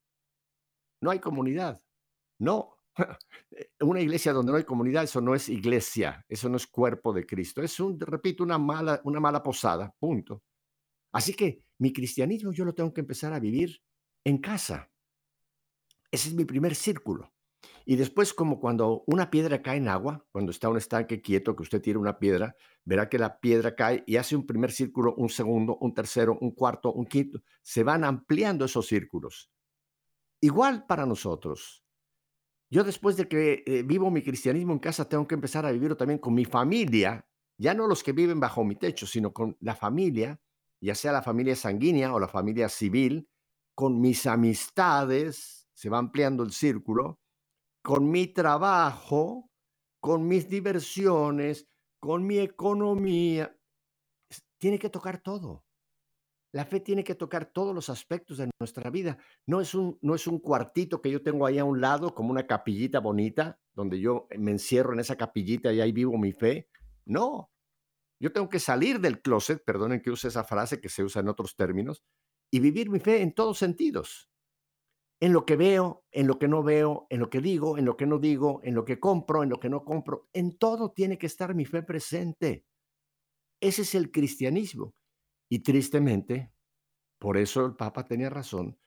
[1.01, 1.81] No hay comunidad.
[2.37, 2.77] No.
[3.81, 7.25] Una iglesia donde no hay comunidad, eso no es iglesia, eso no es cuerpo de
[7.25, 7.61] Cristo.
[7.61, 10.43] Es un, repito, una mala, una mala posada, punto.
[11.11, 13.81] Así que mi cristianismo yo lo tengo que empezar a vivir
[14.23, 14.89] en casa.
[16.11, 17.33] Ese es mi primer círculo.
[17.85, 21.63] Y después, como cuando una piedra cae en agua, cuando está un estanque quieto, que
[21.63, 25.29] usted tira una piedra, verá que la piedra cae y hace un primer círculo, un
[25.29, 27.41] segundo, un tercero, un cuarto, un quinto.
[27.61, 29.51] Se van ampliando esos círculos.
[30.39, 31.80] Igual para nosotros.
[32.71, 35.97] Yo después de que eh, vivo mi cristianismo en casa, tengo que empezar a vivirlo
[35.97, 39.75] también con mi familia, ya no los que viven bajo mi techo, sino con la
[39.75, 40.39] familia
[40.81, 43.29] ya sea la familia sanguínea o la familia civil,
[43.75, 47.19] con mis amistades, se va ampliando el círculo,
[47.83, 49.49] con mi trabajo,
[49.99, 51.67] con mis diversiones,
[51.99, 53.55] con mi economía.
[54.59, 55.63] Tiene que tocar todo.
[56.53, 59.17] La fe tiene que tocar todos los aspectos de nuestra vida.
[59.47, 62.31] No es, un, no es un cuartito que yo tengo ahí a un lado, como
[62.31, 66.67] una capillita bonita, donde yo me encierro en esa capillita y ahí vivo mi fe.
[67.05, 67.51] No,
[68.21, 71.29] yo tengo que salir del closet, perdonen que use esa frase que se usa en
[71.29, 72.03] otros términos,
[72.51, 74.29] y vivir mi fe en todos sentidos.
[75.19, 77.97] En lo que veo, en lo que no veo, en lo que digo, en lo
[77.97, 80.27] que no digo, en lo que compro, en lo que no compro.
[80.33, 82.63] En todo tiene que estar mi fe presente.
[83.59, 84.93] Ese es el cristianismo.
[85.51, 86.53] Y tristemente,
[87.19, 88.79] por eso el Papa tenía razón,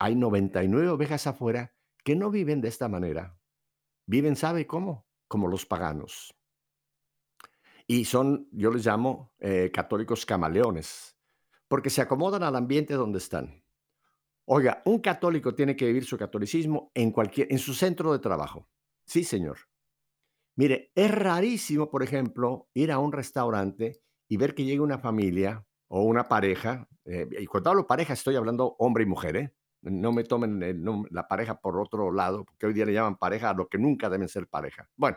[0.00, 3.38] hay 99 ovejas afuera que no viven de esta manera.
[4.04, 5.06] Viven, ¿sabe cómo?
[5.28, 6.34] Como los paganos.
[7.86, 11.16] Y son, yo les llamo eh, católicos camaleones,
[11.68, 13.62] porque se acomodan al ambiente donde están.
[14.44, 18.68] Oiga, un católico tiene que vivir su catolicismo en cualquier, en su centro de trabajo.
[19.04, 19.58] Sí, señor.
[20.56, 25.64] Mire, es rarísimo, por ejemplo, ir a un restaurante y ver que llega una familia
[25.88, 29.54] o una pareja, eh, y cuando hablo pareja estoy hablando hombre y mujer, ¿eh?
[29.80, 30.60] No me tomen
[31.10, 34.10] la pareja por otro lado, porque hoy día le llaman pareja a lo que nunca
[34.10, 34.90] deben ser pareja.
[34.96, 35.16] Bueno,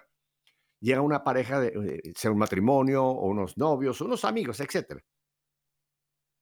[0.80, 5.02] llega una pareja, de, eh, sea un matrimonio o unos novios, unos amigos, etc.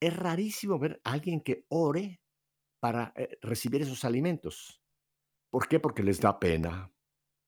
[0.01, 2.21] Es rarísimo ver a alguien que ore
[2.81, 4.81] para eh, recibir esos alimentos.
[5.49, 5.79] ¿Por qué?
[5.79, 6.91] Porque les da pena,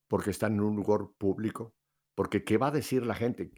[0.09, 1.73] porque están en un lugar público,
[2.15, 3.51] porque ¿qué va a decir la gente?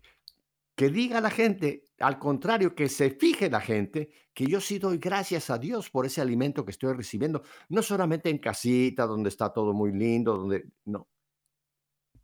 [0.75, 4.97] Que diga la gente, al contrario, que se fije la gente, que yo sí doy
[4.97, 9.53] gracias a Dios por ese alimento que estoy recibiendo, no solamente en casita, donde está
[9.53, 11.07] todo muy lindo, donde, no,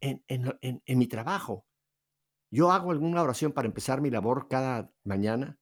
[0.02, 1.66] en, mi trabajo.
[2.52, 5.60] Yo hago alguna oración para empezar mi labor cada mañana.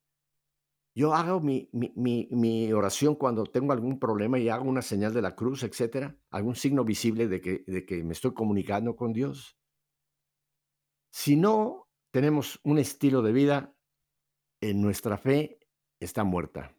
[0.96, 5.36] Yo hago mi, mi, oración cuando tengo algún problema y hago una señal de la
[5.36, 9.58] cruz, etcétera, algún signo visible de que, de que me estoy comunicando con Dios.
[11.12, 13.76] Si no tenemos un estilo de vida,
[14.62, 15.60] en nuestra fe
[15.99, 16.76] está muerta.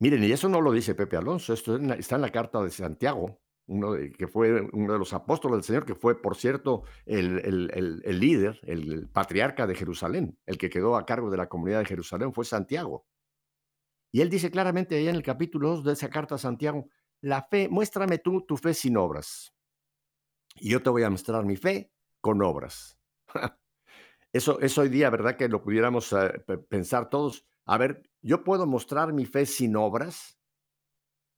[0.00, 3.42] Miren, y eso no lo dice Pepe Alonso, esto está en la carta de Santiago
[3.66, 7.40] uno que fue uno de los apóstoles del Señor, que fue, por cierto, el,
[8.04, 11.86] el, líder, el, patriarca de Jerusalén, el que quedó a cargo de la comunidad de
[11.86, 13.06] Jerusalén, fue Santiago.
[14.12, 16.88] Y él dice claramente allá en el capítulo 2 de esa carta a Santiago,
[17.20, 19.54] la fe, muéstrame tú tu fe sin obras.
[20.56, 22.98] Y yo te voy a mostrar mi fe con obras.
[24.32, 25.36] Eso es hoy día, ¿verdad?
[25.36, 27.44] Que lo pudiéramos eh, pensar todos.
[27.66, 30.38] A ver, yo puedo mostrar mi fe sin obras,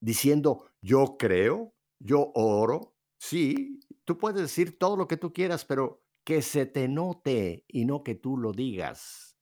[0.01, 6.05] diciendo, yo creo, yo oro, sí, tú puedes decir todo lo que tú quieras, pero
[6.25, 9.37] que se te note y no que tú lo digas.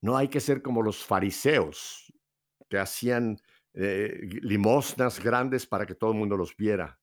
[0.00, 2.12] No hay que ser como los fariseos
[2.68, 3.38] que hacían
[3.74, 7.00] eh, limosnas grandes para que todo el mundo los viera,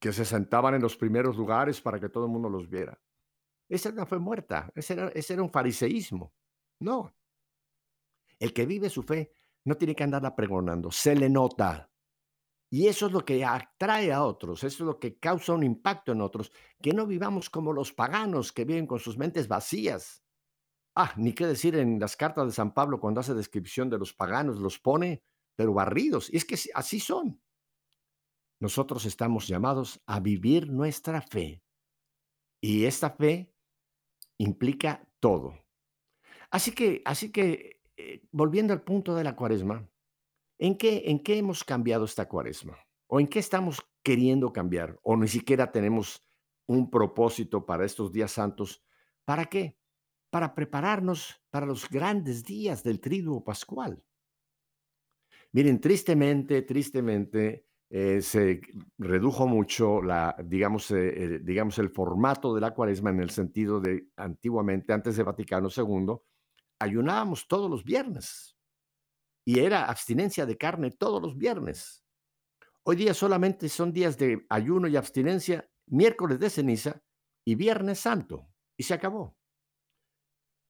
[0.00, 3.00] que se sentaban en los primeros lugares para que todo el mundo los viera.
[3.74, 6.32] Esa no fue muerta, ese era, ese era un fariseísmo.
[6.78, 7.12] No.
[8.38, 9.32] El que vive su fe
[9.64, 11.90] no tiene que andarla pregonando, se le nota
[12.70, 16.12] Y eso es lo que atrae a otros, eso es lo que causa un impacto
[16.12, 20.22] en otros, que no vivamos como los paganos que viven con sus mentes vacías.
[20.94, 24.12] Ah, ni qué decir en las cartas de San Pablo cuando hace descripción de los
[24.12, 25.24] paganos, los pone,
[25.56, 26.32] pero barridos.
[26.32, 27.42] Y es que así son.
[28.60, 31.64] Nosotros estamos llamados a vivir nuestra fe.
[32.60, 33.53] Y esta fe
[34.38, 35.64] implica todo.
[36.50, 39.88] Así que, así que eh, volviendo al punto de la cuaresma,
[40.58, 42.78] ¿En qué, ¿En qué hemos cambiado esta cuaresma?
[43.06, 44.98] ¿O en qué estamos queriendo cambiar?
[45.02, 46.22] ¿O ni siquiera tenemos
[46.66, 48.84] un propósito para estos días santos?
[49.24, 49.78] ¿Para qué?
[50.30, 54.04] Para prepararnos para los grandes días del triduo pascual.
[55.52, 57.66] Miren, tristemente, tristemente,
[57.96, 58.60] eh, se
[58.98, 64.08] redujo mucho la, digamos, eh, digamos, el formato de la cuaresma en el sentido de
[64.16, 66.16] antiguamente, antes de Vaticano II,
[66.80, 68.58] ayunábamos todos los viernes
[69.44, 72.04] y era abstinencia de carne todos los viernes.
[72.82, 77.00] Hoy día solamente son días de ayuno y abstinencia, miércoles de ceniza
[77.46, 79.36] y viernes santo, y se acabó.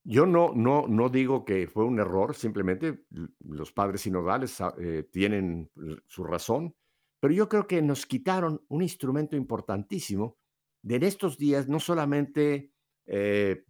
[0.03, 3.03] Yo no, no, no digo que fue un error, simplemente
[3.39, 5.71] los padres sinodales eh, tienen
[6.05, 6.75] su razón,
[7.19, 10.37] pero yo creo que nos quitaron un instrumento importantísimo
[10.81, 12.71] de en estos días no solamente
[13.07, 13.65] eh,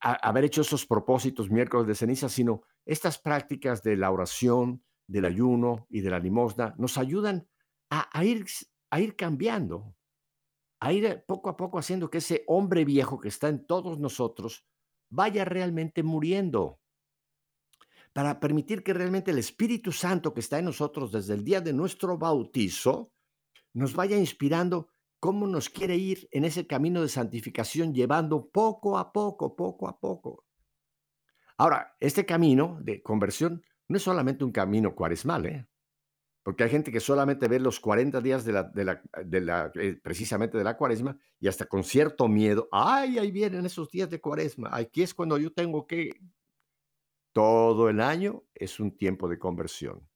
[0.00, 5.86] haber hecho esos propósitos miércoles de ceniza, sino estas prácticas de la oración, del ayuno
[5.90, 7.48] y de la limosna nos ayudan
[7.90, 8.46] a, ir,
[8.90, 9.96] a ir cambiando,
[10.78, 14.64] a ir poco a poco haciendo que ese hombre viejo que está en todos nosotros
[15.10, 16.80] vaya realmente muriendo,
[18.12, 21.72] para permitir que realmente el Espíritu Santo que está en nosotros desde el día de
[21.72, 23.12] nuestro bautizo
[23.72, 24.88] nos vaya inspirando
[25.20, 30.00] cómo nos quiere ir en ese camino de santificación, llevando poco a poco, poco a
[30.00, 30.44] poco,
[31.60, 35.68] Ahora, este camino de conversión no es solamente un camino cuaresmal, ¿eh?
[36.42, 40.56] porque hay gente que solamente ve los 40 días de la, de la, eh, precisamente
[40.56, 44.70] de la cuaresma y hasta con cierto miedo, ay, ahí vienen esos días de cuaresma,
[44.72, 46.08] aquí es cuando yo tengo que...
[47.32, 50.08] Todo el año es un tiempo de conversión.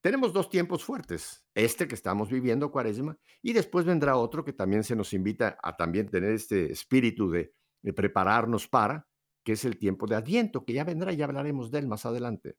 [0.00, 4.82] Tenemos dos tiempos fuertes, este que estamos viviendo cuaresma y después vendrá otro que también
[4.82, 7.52] se nos invita a también tener este espíritu de,
[7.94, 9.06] prepararnos para,
[9.44, 12.06] que es el tiempo de Adviento, que ya vendrá y ya hablaremos de él más
[12.06, 12.56] adelante.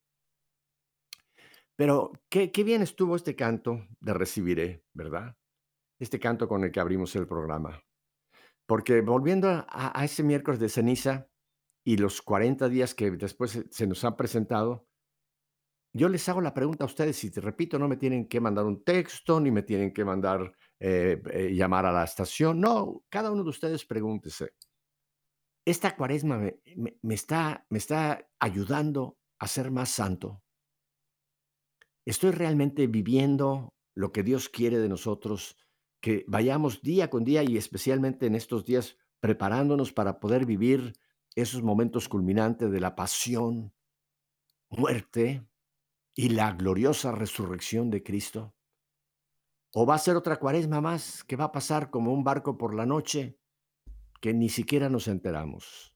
[1.75, 5.35] Pero qué, bien estuvo este canto de Recibiré, ¿verdad?
[5.99, 7.81] Este canto con el que abrimos el programa.
[8.67, 11.30] Porque volviendo a, a ese miércoles de ceniza
[11.83, 14.87] y los 40 días que después se nos han presentado,
[15.93, 18.65] yo les hago la pregunta a ustedes, y te repito, no me tienen que mandar
[18.65, 23.31] un texto, ni me tienen que mandar eh, eh, llamar a la estación, no, cada
[23.31, 24.53] uno de ustedes pregúntese,
[25.65, 26.39] esta cuaresma
[26.75, 30.41] me, está, me está ayudando a ser más santo.
[32.05, 35.57] Estoy realmente viviendo lo que Dios quiere de nosotros,
[36.01, 40.93] que vayamos día con día y especialmente en estos días preparándonos para poder vivir
[41.35, 43.73] esos momentos culminantes de la pasión,
[44.69, 45.47] muerte
[46.13, 48.53] y la gloriosa resurrección de Cristo.
[49.73, 52.75] ¿O va a ser otra cuaresma más que va a pasar como un barco por
[52.75, 53.37] la noche
[54.21, 55.93] que ni siquiera nos enteramos.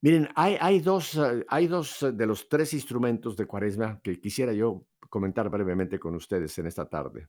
[0.00, 4.52] Miren, hay, dos, eh, hay dos eh, de los tres instrumentos de cuaresma que quisiera
[4.52, 7.28] yo comentar brevemente con ustedes en esta tarde.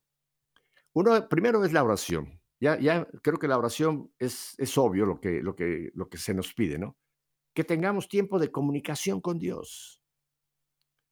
[0.93, 2.36] Uno, primero es la oración.
[2.59, 6.17] Ya, ya creo que la oración es, es obvio lo que, lo, que, lo que
[6.17, 6.97] se nos pide, ¿no?
[7.53, 10.01] Que tengamos tiempo de comunicación con Dios.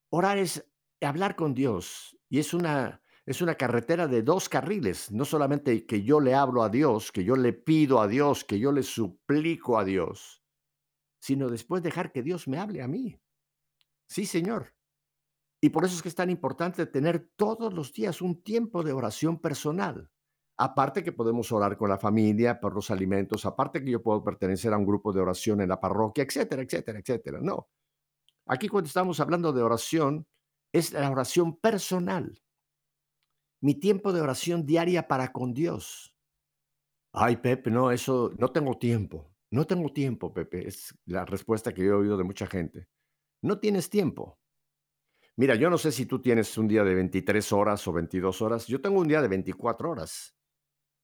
[0.09, 0.67] Orar es
[1.01, 6.03] hablar con Dios y es una, es una carretera de dos carriles, no solamente que
[6.03, 9.77] yo le hablo a Dios, que yo le pido a Dios, que yo le suplico
[9.77, 10.43] a Dios,
[11.19, 13.19] sino después dejar que Dios me hable a mí.
[14.07, 14.75] Sí, Señor.
[15.61, 18.93] Y por eso es que es tan importante tener todos los días un tiempo de
[18.93, 20.11] oración personal.
[20.57, 24.73] Aparte que podemos orar con la familia por los alimentos, aparte que yo puedo pertenecer
[24.73, 27.39] a un grupo de oración en la parroquia, etcétera, etcétera, etcétera.
[27.41, 27.67] No.
[28.47, 30.27] Aquí cuando estamos hablando de oración,
[30.71, 32.41] es la oración personal
[33.65, 36.15] mi tiempo de oración diaria para con Dios.
[37.11, 39.33] Ay, Pepe, no, eso, no tengo tiempo.
[39.49, 40.67] No tengo tiempo, Pepe.
[40.67, 42.87] Es la respuesta que yo he oído de mucha gente.
[43.41, 44.37] No tienes tiempo.
[45.35, 48.67] Mira, yo no sé si tú tienes un día de 23 horas o 22 horas.
[48.67, 50.35] Yo tengo un día de 24 horas.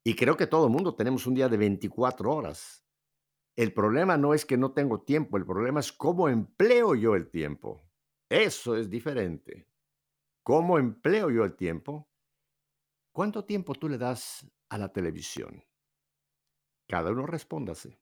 [0.04, 2.86] Y creo que todo el mundo tenemos un día de 24 horas.
[3.56, 7.30] El problema no es que no tengo tiempo, el problema es cómo empleo yo el
[7.30, 7.82] tiempo.
[8.30, 9.68] Eso es diferente.
[10.44, 12.10] ¿Cómo empleo yo el tiempo?
[13.14, 15.64] ¿Cuánto tiempo tú le das a la televisión?
[16.88, 18.00] Cada uno respóndase.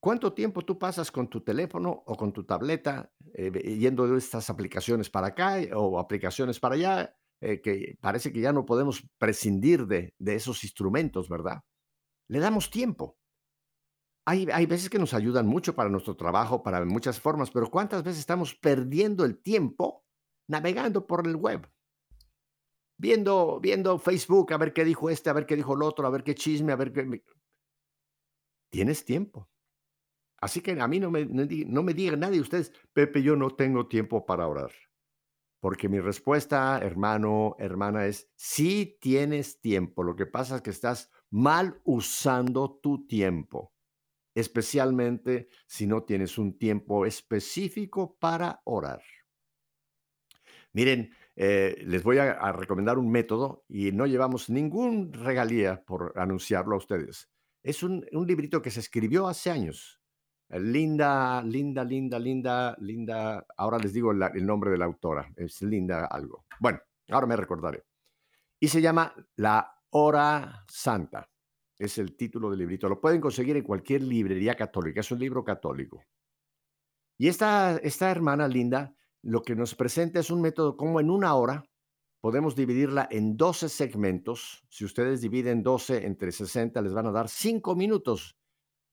[0.00, 4.50] ¿Cuánto tiempo tú pasas con tu teléfono o con tu tableta eh, yendo de estas
[4.50, 9.86] aplicaciones para acá o aplicaciones para allá, eh, que parece que ya no podemos prescindir
[9.86, 11.62] de, de esos instrumentos, ¿verdad?
[12.28, 13.18] Le damos tiempo.
[14.26, 18.02] Hay, hay veces que nos ayudan mucho para nuestro trabajo, para muchas formas, pero ¿cuántas
[18.02, 20.04] veces estamos perdiendo el tiempo
[20.48, 21.66] navegando por el web?
[22.98, 26.10] Viendo, viendo Facebook, a ver qué dijo este, a ver qué dijo el otro, a
[26.10, 27.22] ver qué chisme, a ver qué...
[28.70, 29.48] Tienes tiempo.
[30.40, 33.86] Así que a mí no me, no me diga nadie ustedes, Pepe, yo no tengo
[33.88, 34.70] tiempo para orar.
[35.60, 40.02] Porque mi respuesta, hermano, hermana, es sí tienes tiempo.
[40.02, 43.72] Lo que pasa es que estás mal usando tu tiempo
[44.38, 49.02] especialmente si no tienes un tiempo específico para orar.
[50.72, 56.74] Miren, eh, les voy a, recomendar un método y no llevamos ningún regalía por anunciarlo
[56.74, 57.28] a ustedes.
[57.64, 59.97] Es un, librito que se escribió hace años.
[60.50, 63.46] Linda, linda, linda, linda, linda.
[63.56, 65.30] Ahora les digo el nombre de la autora.
[65.36, 66.46] Es Linda algo.
[66.60, 66.80] Bueno,
[67.10, 67.84] ahora me recordaré.
[68.58, 71.28] Y se llama La Hora Santa
[71.78, 72.88] es el título del librito.
[72.88, 75.00] Lo pueden conseguir en cualquier librería católica.
[75.00, 76.02] Es un libro católico.
[77.16, 81.34] Y esta, esta hermana linda lo que nos presenta es un método como en una
[81.34, 81.64] hora
[82.20, 84.64] podemos dividirla en 12 segmentos.
[84.68, 88.36] Si ustedes dividen 12 entre 60, les van a dar 5 minutos.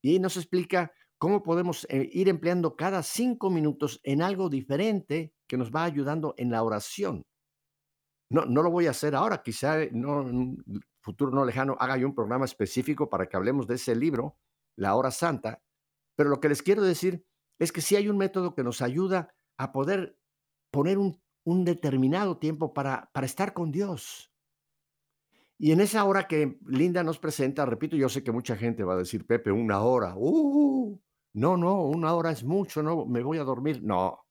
[0.01, 5.57] Y nos explica cómo podemos eh, ir empleando cada 5 minutos en algo diferente que
[5.57, 7.24] nos va ayudando en la oración.
[8.30, 10.26] No, no lo voy a hacer ahora, quizá no,
[11.01, 14.38] futuro no lejano haga yo un programa específico para que hablemos de ese libro,
[14.76, 15.61] La Hora Santa,
[16.16, 17.26] pero lo que les quiero decir
[17.59, 20.18] es que sí hay un método que nos ayuda a poder
[20.72, 21.22] poner un,
[21.63, 24.32] determinado tiempo para, para estar con Dios.
[25.57, 28.93] Y en esa hora que Linda nos presenta, repito, yo sé que mucha gente va
[28.93, 30.16] a decir, Pepe, una hora.
[30.18, 30.99] Uh,
[31.36, 33.83] no, no, una hora es mucho, no, me voy a dormir.
[33.83, 34.25] No.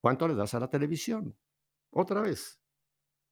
[0.00, 1.36] ¿Cuánto le das a la televisión?
[1.90, 2.60] Otra vez.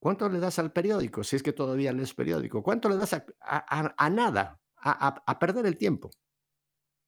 [0.00, 1.22] ¿Cuánto le das al periódico?
[1.22, 2.60] Si es que todavía lees periódico.
[2.60, 4.60] ¿Cuánto le das a, nada?
[4.74, 6.10] A, perder el tiempo.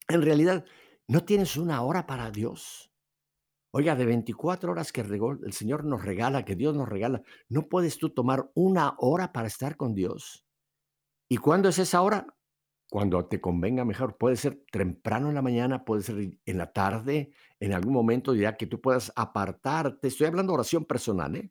[0.07, 0.65] En realidad,
[1.09, 2.93] ¿no tienes una hora para Dios?
[3.73, 7.99] Oiga, de 24 horas que el Señor nos regala, que Dios nos regala, ¿no puedes
[7.99, 10.47] tú tomar una hora para estar con Dios?
[11.29, 12.37] ¿Y cuándo es esa hora?
[12.91, 14.17] Cuando te convenga mejor.
[14.17, 18.57] Puede ser temprano en la mañana, puede ser en la tarde, en algún momento ya
[18.57, 20.09] que tú puedas apartarte.
[20.09, 21.51] Estoy hablando de oración personal, ¿eh?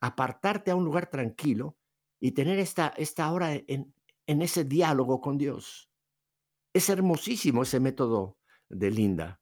[0.00, 1.76] apartarte a un lugar tranquilo
[2.20, 3.94] y tener esta, esta hora en,
[4.26, 5.90] en ese diálogo con Dios.
[6.72, 9.40] Es hermosísimo ese método de Linda.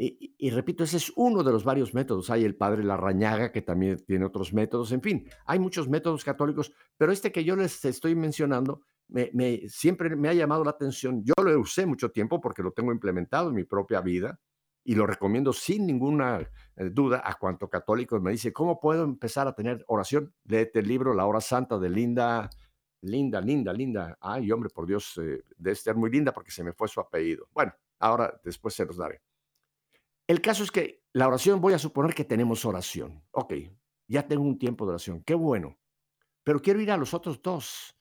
[0.00, 2.30] Y, repito, ese es uno de los varios métodos.
[2.30, 4.92] Hay el padre Larrañaga, que también tiene otros métodos.
[4.92, 10.14] En fin, hay muchos métodos católicos, pero este que yo les estoy mencionando me, siempre
[10.14, 11.24] me ha llamado la atención.
[11.24, 14.38] Yo lo usé mucho tiempo porque lo tengo implementado en mi propia vida
[14.84, 19.46] y lo recomiendo sin ninguna eh, duda a cuanto católicos me dice, ¿cómo puedo empezar
[19.46, 20.34] a tener oración?
[20.44, 22.48] Léete el libro La Hora Santa de Linda,
[23.02, 24.18] Linda, Linda, Linda.
[24.20, 27.48] Ay, hombre, por Dios, eh, debe ser muy linda porque se me fue su apellido.
[27.52, 29.20] Bueno, ahora después se los daré.
[30.26, 33.22] El caso es que la oración, voy a suponer que tenemos oración.
[33.32, 33.54] Ok,
[34.06, 35.78] ya tengo un tiempo de oración, qué bueno.
[36.44, 37.97] Pero quiero ir a los otros dos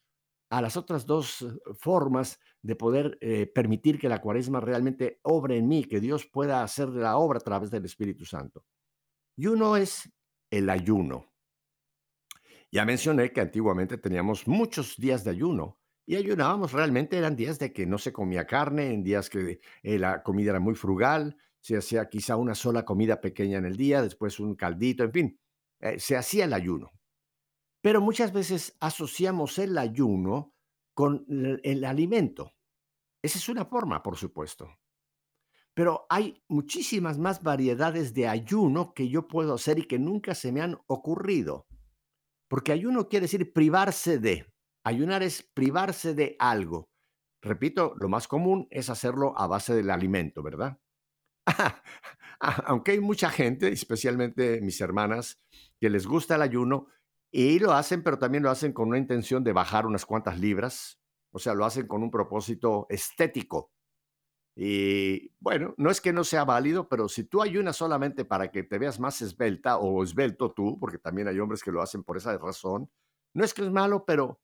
[0.49, 1.45] a las otras dos eh,
[1.79, 6.63] formas de poder eh, permitir que la cuaresma realmente obre en mí, que Dios pueda
[6.63, 8.65] hacer la obra a través del Espíritu Santo.
[9.35, 10.11] Y uno es
[10.49, 11.33] el ayuno.
[12.71, 17.73] Ya mencioné que antiguamente teníamos muchos días de ayuno y ayunábamos realmente, eran días de
[17.73, 21.77] que no se comía carne, en días que eh, la comida era muy frugal, se
[21.77, 25.39] hacía quizá una sola comida pequeña en el día, después un caldito, en fin,
[25.97, 26.96] se hacía el ayuno.
[27.87, 30.53] Pero muchas veces asociamos el ayuno
[30.93, 31.25] con
[31.63, 32.51] el, alimento.
[33.23, 34.77] Esa es una forma, por supuesto.
[35.73, 40.51] Pero hay muchísimas más variedades de ayuno que yo puedo hacer y que nunca se
[40.51, 41.65] me han ocurrido.
[42.49, 44.53] Porque ayuno quiere decir privarse de.
[44.83, 46.89] Ayunar es privarse de algo.
[47.41, 50.77] Repito, lo más común es hacerlo a base del alimento, ¿verdad?
[52.65, 55.39] Aunque hay mucha gente, especialmente mis hermanas,
[55.79, 56.87] que les gusta el ayuno,
[57.31, 60.99] y lo hacen, pero también lo hacen con una intención de bajar unas cuantas libras,
[61.31, 63.71] o sea, lo hacen con un propósito estético.
[64.55, 68.63] Y bueno, no es que no sea válido, pero si tú ayunas solamente para que
[68.63, 72.17] te veas más esbelta o esbelto tú, porque también hay hombres que lo hacen por
[72.17, 72.89] esa razón,
[73.35, 74.41] no es que es malo, pero,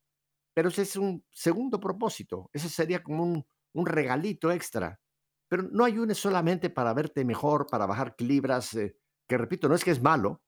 [0.54, 2.52] pero ese es un segundo propósito.
[2.54, 5.02] Ese sería como un, un regalito extra.
[5.50, 8.96] Pero no ayunes solamente para verte mejor, para bajar libras, eh,
[9.28, 10.43] que repito, no es que es malo,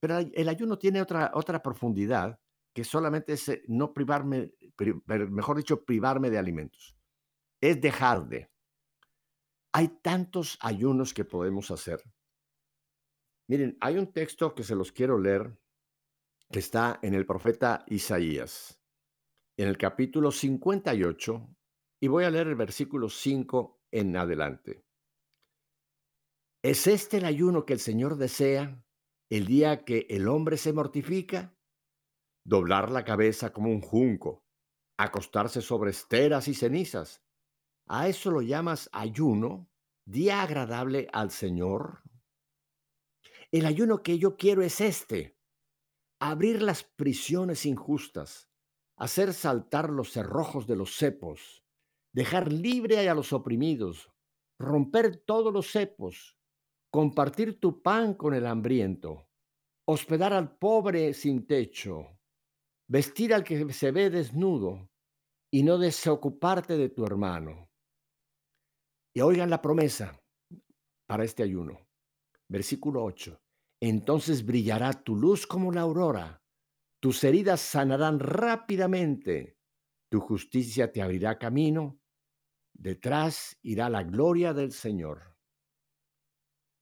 [0.00, 2.40] pero el ayuno tiene otra, otra profundidad
[2.74, 4.52] que solamente es eh, no privarme,
[5.28, 6.96] mejor dicho, privarme de alimentos.
[7.60, 8.50] Es dejar de.
[9.72, 12.02] Hay tantos ayunos que podemos hacer.
[13.48, 15.58] Miren, hay un texto que se los quiero leer
[16.50, 18.80] que está en el profeta Isaías,
[19.56, 21.56] en el capítulo 58,
[22.00, 24.84] y voy a leer el versículo 5 en adelante.
[26.62, 28.82] ¿Es este el ayuno que el Señor desea
[29.30, 31.56] el día que el hombre se mortifica?
[32.44, 34.44] Doblar la cabeza como un junco,
[34.98, 37.22] acostarse sobre esteras y cenizas.
[37.86, 39.70] ¿A eso lo llamas ayuno?
[40.04, 42.02] ¿Día agradable al Señor?
[43.52, 45.38] El ayuno que yo quiero es este,
[46.18, 48.50] abrir las prisiones injustas,
[48.96, 51.64] hacer saltar los cerrojos de los cepos,
[52.12, 54.10] dejar libre a los oprimidos,
[54.58, 56.39] romper todos los cepos,
[56.90, 59.28] compartir tu pan con el hambriento,
[59.86, 62.18] hospedar al pobre sin techo,
[62.88, 64.90] vestir al que se ve desnudo
[65.52, 67.70] y no desocuparte de tu hermano.
[69.14, 70.20] Y oigan la promesa
[71.06, 71.88] para este ayuno.
[72.48, 73.40] Versículo 8.
[73.80, 76.40] Entonces brillará tu luz como la aurora,
[77.00, 79.56] tus heridas sanarán rápidamente,
[80.10, 81.98] tu justicia te abrirá camino,
[82.74, 85.29] detrás irá la gloria del Señor.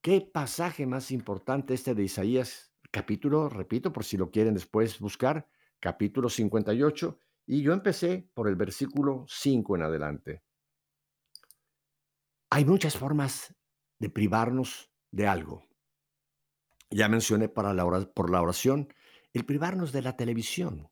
[0.01, 5.49] Qué pasaje más importante este de Isaías, capítulo, repito, por si lo quieren después buscar,
[5.81, 10.43] capítulo 58, y yo empecé por el versículo 5 en adelante.
[12.51, 13.55] Hay muchas formas
[13.99, 15.67] de privarnos de algo.
[16.91, 17.85] Ya mencioné para la
[18.15, 18.95] por la oración
[19.33, 20.91] el privarnos de la televisión.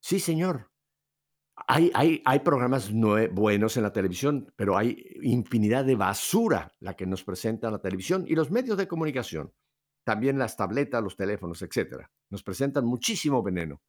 [0.00, 0.69] Sí, señor.
[1.66, 7.24] Hay, hay, programas buenos en la televisión, pero hay infinidad de basura la que nos
[7.24, 9.52] presenta la televisión y los medios de comunicación.
[10.04, 12.10] También las tabletas, los teléfonos, etcétera.
[12.30, 13.82] Nos presentan muchísimo veneno.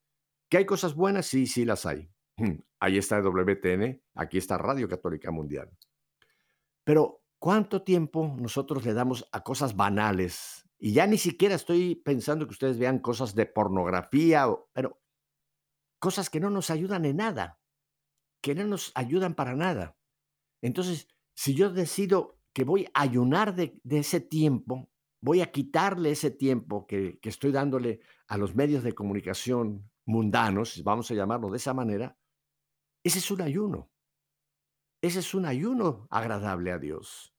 [0.49, 1.25] ¿Que hay cosas buenas?
[1.25, 2.09] Sí, sí las hay.
[2.79, 5.69] Ahí está WTN, aquí está Radio Católica Mundial.
[6.83, 12.47] Pero, ¿cuánto tiempo nosotros le damos a cosas banales, y ya ni siquiera estoy pensando
[12.47, 14.99] que ustedes vean cosas de pornografía, pero
[15.99, 17.60] cosas que no nos ayudan en nada,
[18.41, 19.97] que no nos ayudan para nada.
[20.61, 24.89] Entonces, si yo decido que voy a ayunar de, ese tiempo,
[25.21, 31.09] voy a quitarle ese tiempo que, estoy dándole a los medios de comunicación mundanos, vamos
[31.11, 32.17] a llamarlo de esa manera,
[33.03, 33.89] ese es un ayuno.
[35.01, 37.33] Ese es un ayuno agradable a Dios.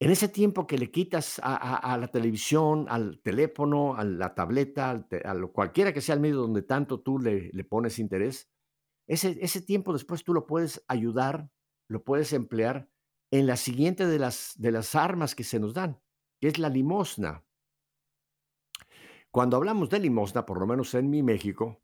[0.00, 5.34] En ese tiempo que le quitas a, la televisión, al teléfono, a la tableta, a
[5.34, 8.48] lo, cualquiera que sea el medio donde tanto tú le, pones interés,
[9.08, 11.50] ese, ese tiempo después tú lo puedes ayudar,
[11.88, 12.88] lo puedes emplear
[13.30, 16.00] en la siguiente de las, de las armas que se nos dan,
[16.40, 17.44] que es la limosna.
[19.30, 21.82] Cuando hablamos de limosna, por lo menos en mi México,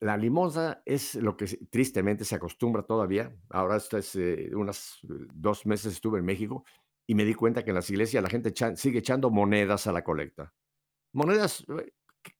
[0.00, 3.34] la limosna es lo que tristemente se acostumbra todavía.
[3.50, 6.64] Ahora, esto es, eh, unas dos meses estuve en México
[7.06, 10.04] y me di cuenta que en las iglesias la gente sigue echando monedas a la
[10.04, 10.52] colecta.
[11.12, 11.92] Monedas eh,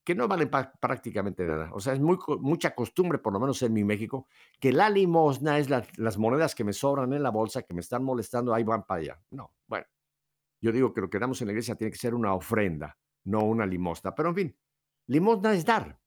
[0.04, 1.70] que no valen prácticamente nada.
[1.72, 4.26] O sea, es muy, mucha costumbre, por lo menos en mi México,
[4.60, 8.04] que la limosna es las monedas que me sobran en la bolsa, que me están
[8.04, 9.22] molestando, ahí van para allá.
[9.30, 9.86] No, bueno,
[10.60, 13.44] yo digo que lo que damos en la iglesia tiene que ser una ofrenda, no
[13.44, 14.14] una limosna.
[14.14, 14.58] Pero en fin,
[15.06, 16.00] limosna es dar,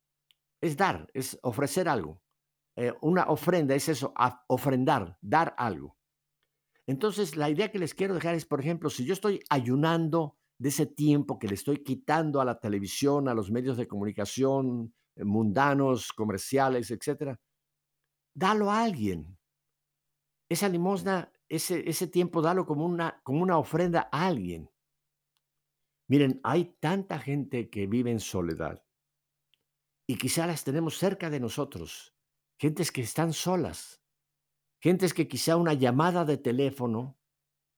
[0.60, 2.22] es dar, es ofrecer algo.
[2.76, 4.14] Eh, una ofrenda es eso,
[4.48, 5.98] ofrendar, dar algo.
[6.88, 10.70] Entonces, la idea que les quiero dejar es, por ejemplo, si yo estoy ayunando de
[10.70, 15.24] ese tiempo que le estoy quitando a la televisión, a los medios de comunicación eh,
[15.24, 17.40] mundanos, comerciales, etcétera,
[18.36, 19.38] dalo a alguien.
[20.50, 24.70] Esa limosna, ese, ese tiempo, dalo como una, como una ofrenda a alguien.
[26.08, 28.84] Miren, hay tanta gente que vive en soledad
[30.06, 32.14] y quizá las tenemos cerca de nosotros,
[32.60, 34.02] gentes que están solas,
[34.84, 37.20] Gentes que quizá una llamada de teléfono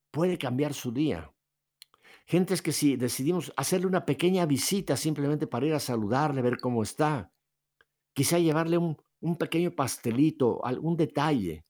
[0.10, 1.33] puede cambiar su día.
[2.26, 6.84] Gentes que si decidimos hacerle una pequeña visita simplemente para ir a saludarle, ver cómo
[6.84, 7.32] está,
[8.14, 8.98] quizá llevarle un,
[9.38, 11.66] pequeño pastelito, algún detalle,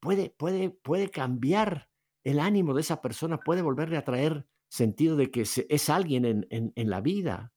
[0.00, 1.88] puede, puede, puede cambiar
[2.24, 6.46] el ánimo de esa persona, puede volverle a traer sentido de que es alguien en,
[6.50, 7.52] en la vida.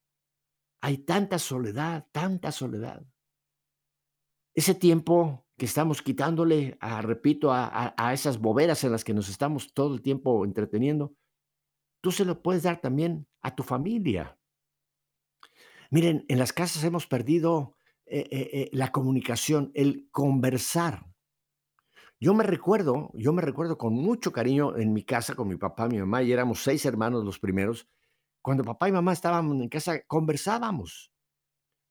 [0.81, 3.05] Hay tanta soledad, tanta soledad.
[4.53, 9.73] Ese tiempo que estamos quitándole, a, repito, a, esas boberas en las que nos estamos
[9.73, 11.15] todo el tiempo entreteniendo,
[12.07, 14.39] tú se lo puedes dar también a tu familia.
[15.91, 21.05] Miren, en las casas hemos perdido eh, eh, eh, la comunicación, el conversar.
[22.17, 25.89] Yo me recuerdo, yo me recuerdo con mucho cariño en mi casa con mi papá,
[25.89, 27.89] mi mamá, y éramos seis hermanos los primeros.
[28.41, 31.11] Cuando papá y mamá estaban en casa, conversábamos.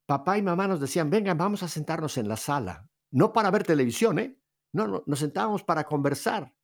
[0.06, 3.64] Papá y mamá nos decían, vengan, vamos a sentarnos en la sala no para ver
[3.64, 4.40] televisión, ¿eh?
[4.72, 6.54] No, no, nos sentábamos para conversar.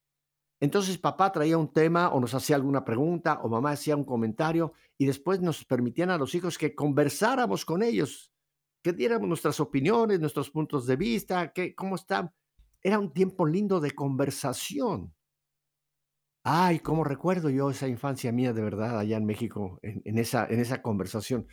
[0.62, 4.74] Entonces papá traía un tema o nos hacía alguna pregunta o mamá hacía un comentario
[4.96, 8.32] y después nos permitían a los hijos que conversáramos con ellos,
[8.80, 12.32] que diéramos nuestras opiniones, nuestros puntos de vista, que, cómo está.
[12.80, 15.12] Era un tiempo lindo de conversación.
[16.44, 20.60] Ay, cómo recuerdo yo esa infancia mía de verdad allá en México, en, esa, en
[20.60, 21.48] esa conversación.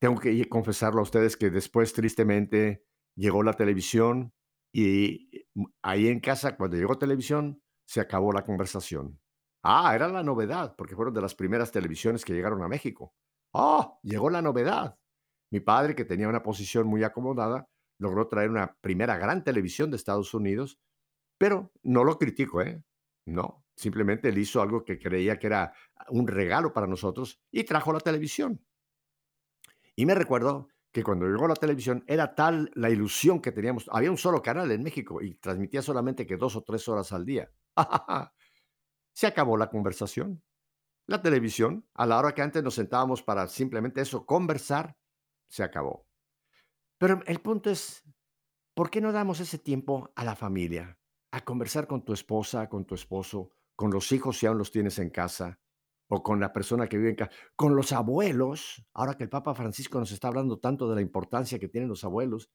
[0.00, 2.84] Tengo que confesarlo a ustedes que después, tristemente,
[3.14, 4.32] llegó la televisión
[4.72, 9.20] y mm, ahí en casa, cuando llegó televisión, se acabó la conversación.
[9.62, 13.14] Ah, era la novedad, porque fueron de las primeras televisiones que llegaron a México.
[13.52, 13.98] ¡Oh!
[14.02, 14.98] Llegó la novedad.
[15.50, 17.68] Mi padre, que tenía una posición muy acomodada,
[17.98, 20.80] logró traer una primera gran televisión de Estados Unidos,
[21.38, 22.82] pero no lo critico, ¿eh?
[23.26, 25.72] No, Simplemente él hizo algo que creía que era
[26.08, 28.64] un regalo para nosotros y trajo la televisión.
[29.96, 33.88] Y me recuerdo que cuando llegó la televisión era tal la ilusión que teníamos.
[33.90, 37.24] Había un solo canal en México y transmitía solamente que dos o tres horas al
[37.24, 37.50] día.
[39.12, 40.42] Se acabó la conversación.
[41.06, 44.96] La televisión, a la hora que antes nos sentábamos para simplemente eso, conversar,
[45.48, 46.06] se acabó.
[46.98, 48.04] Pero el punto es,
[48.74, 50.98] ¿por qué no damos ese tiempo a la familia?
[51.32, 54.98] A conversar con tu esposa, con tu esposo, con los hijos si aún los tienes
[55.00, 55.58] en casa,
[56.08, 59.54] o con la persona que vive en casa, con los abuelos, ahora que el Papa
[59.54, 62.50] Francisco nos está hablando tanto de la importancia que tienen los abuelos.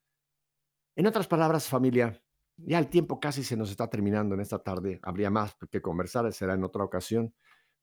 [0.96, 2.24] En otras palabras, familia,
[2.58, 6.32] ya el tiempo casi se nos está terminando en esta tarde, habría más que conversar,
[6.34, 7.34] será en otra ocasión,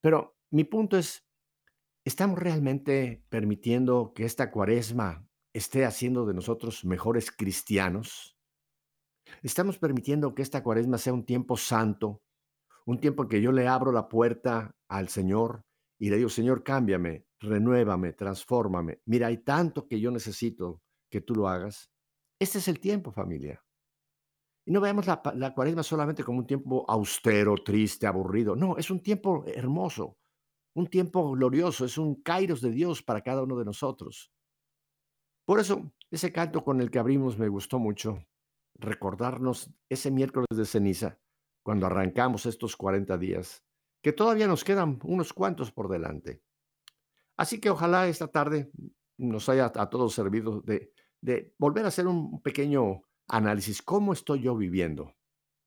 [0.01, 1.27] pero mi punto es,
[2.05, 8.37] ¿estamos realmente permitiendo que esta cuaresma esté haciendo de nosotros mejores cristianos?
[9.43, 12.23] ¿Estamos permitiendo que esta cuaresma sea un tiempo santo,
[12.85, 15.65] un tiempo en que yo le abro la puerta al Señor
[15.99, 19.01] y le digo, Señor, cámbiame, renuévame, transfórmame.
[19.07, 21.91] Mira, hay tanto que yo necesito que tú lo hagas.
[22.39, 23.64] Este es el tiempo, familia.
[24.67, 28.57] Y no veamos la, la cuaresma solamente como un tiempo austero, triste, aburrido.
[28.57, 30.17] No, es un tiempo hermoso,
[30.75, 34.33] un tiempo glorioso, es un kairos de Dios para cada uno de nosotros.
[35.45, 38.25] Por eso, ese canto con el que abrimos me gustó mucho,
[38.75, 41.19] recordarnos ese miércoles de ceniza,
[41.63, 43.63] cuando arrancamos estos 40 días,
[44.03, 46.43] que todavía nos quedan unos cuantos por delante.
[47.37, 48.71] Así que ojalá esta tarde
[49.19, 53.83] nos haya a todos servido de, de volver a hacer un pequeño análisis.
[53.83, 55.15] ¿Cómo estoy yo viviendo?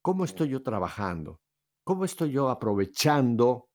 [0.01, 1.41] ¿Cómo estoy yo trabajando?
[1.83, 3.69] ¿Cómo estoy yo aprovechando?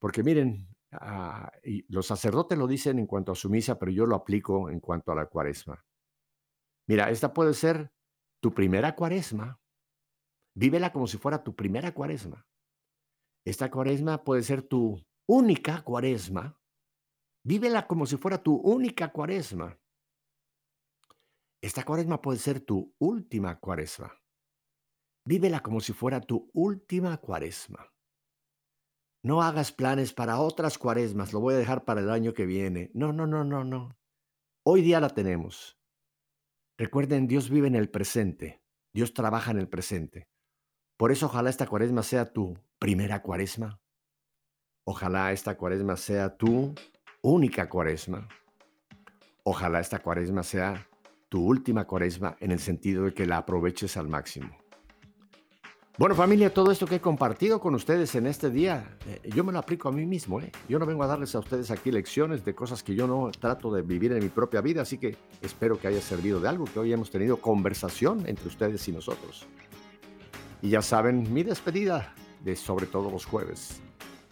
[0.00, 4.06] Porque miren, ah, y los sacerdotes lo dicen en cuanto a su misa, pero yo
[4.06, 5.84] lo aplico en cuanto a la cuaresma.
[6.86, 7.92] Mira, esta puede ser
[8.40, 9.60] tu primera cuaresma
[10.58, 12.44] Vívela como si fuera tu primera cuaresma.
[13.44, 16.60] Esta cuaresma puede ser tu única cuaresma.
[17.44, 19.78] Vívela como si fuera tu única cuaresma.
[21.60, 24.12] Esta cuaresma puede ser tu última cuaresma.
[25.24, 27.92] Vívela como si fuera tu última cuaresma.
[29.24, 32.90] No hagas planes para otras cuaresmas, lo voy a dejar para el año que viene.
[32.94, 33.98] No, no, no, no, no.
[34.64, 35.76] Hoy día la tenemos.
[36.78, 38.62] Recuerden, Dios vive en el presente.
[38.94, 40.28] Dios trabaja en el presente.
[40.96, 43.80] Por eso ojalá esta cuaresma sea tu primera cuaresma.
[44.84, 46.74] Ojalá esta cuaresma sea tu
[47.20, 48.28] única cuaresma.
[49.42, 50.88] Ojalá esta cuaresma sea
[51.28, 54.56] tu última cuaresma en el sentido de que la aproveches al máximo.
[55.98, 59.52] Bueno familia, todo esto que he compartido con ustedes en este día, eh, yo me
[59.52, 60.40] lo aplico a mí mismo.
[60.40, 60.52] ¿eh?
[60.68, 63.72] Yo no vengo a darles a ustedes aquí lecciones de cosas que yo no trato
[63.72, 66.78] de vivir en mi propia vida, así que espero que haya servido de algo, que
[66.78, 69.48] hoy hemos tenido conversación entre ustedes y nosotros.
[70.62, 72.14] Y ya saben, mi despedida
[72.44, 73.82] de sobre todo los jueves.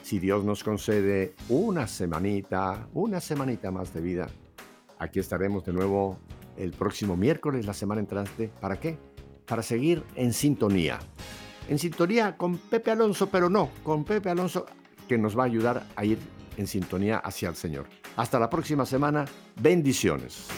[0.03, 4.29] Si Dios nos concede una semanita, una semanita más de vida,
[5.01, 6.21] aquí estaremos de nuevo
[6.57, 8.51] el próximo miércoles, la semana entrante.
[8.61, 8.99] ¿Para qué?
[9.47, 10.99] Para seguir en sintonía.
[11.69, 14.67] En sintonía con Pepe Alonso, pero no, con Pepe Alonso
[15.09, 16.19] que nos va a ayudar a ir
[16.57, 17.87] en sintonía hacia el Señor.
[18.17, 19.25] Hasta la próxima semana.
[19.61, 20.49] Bendiciones.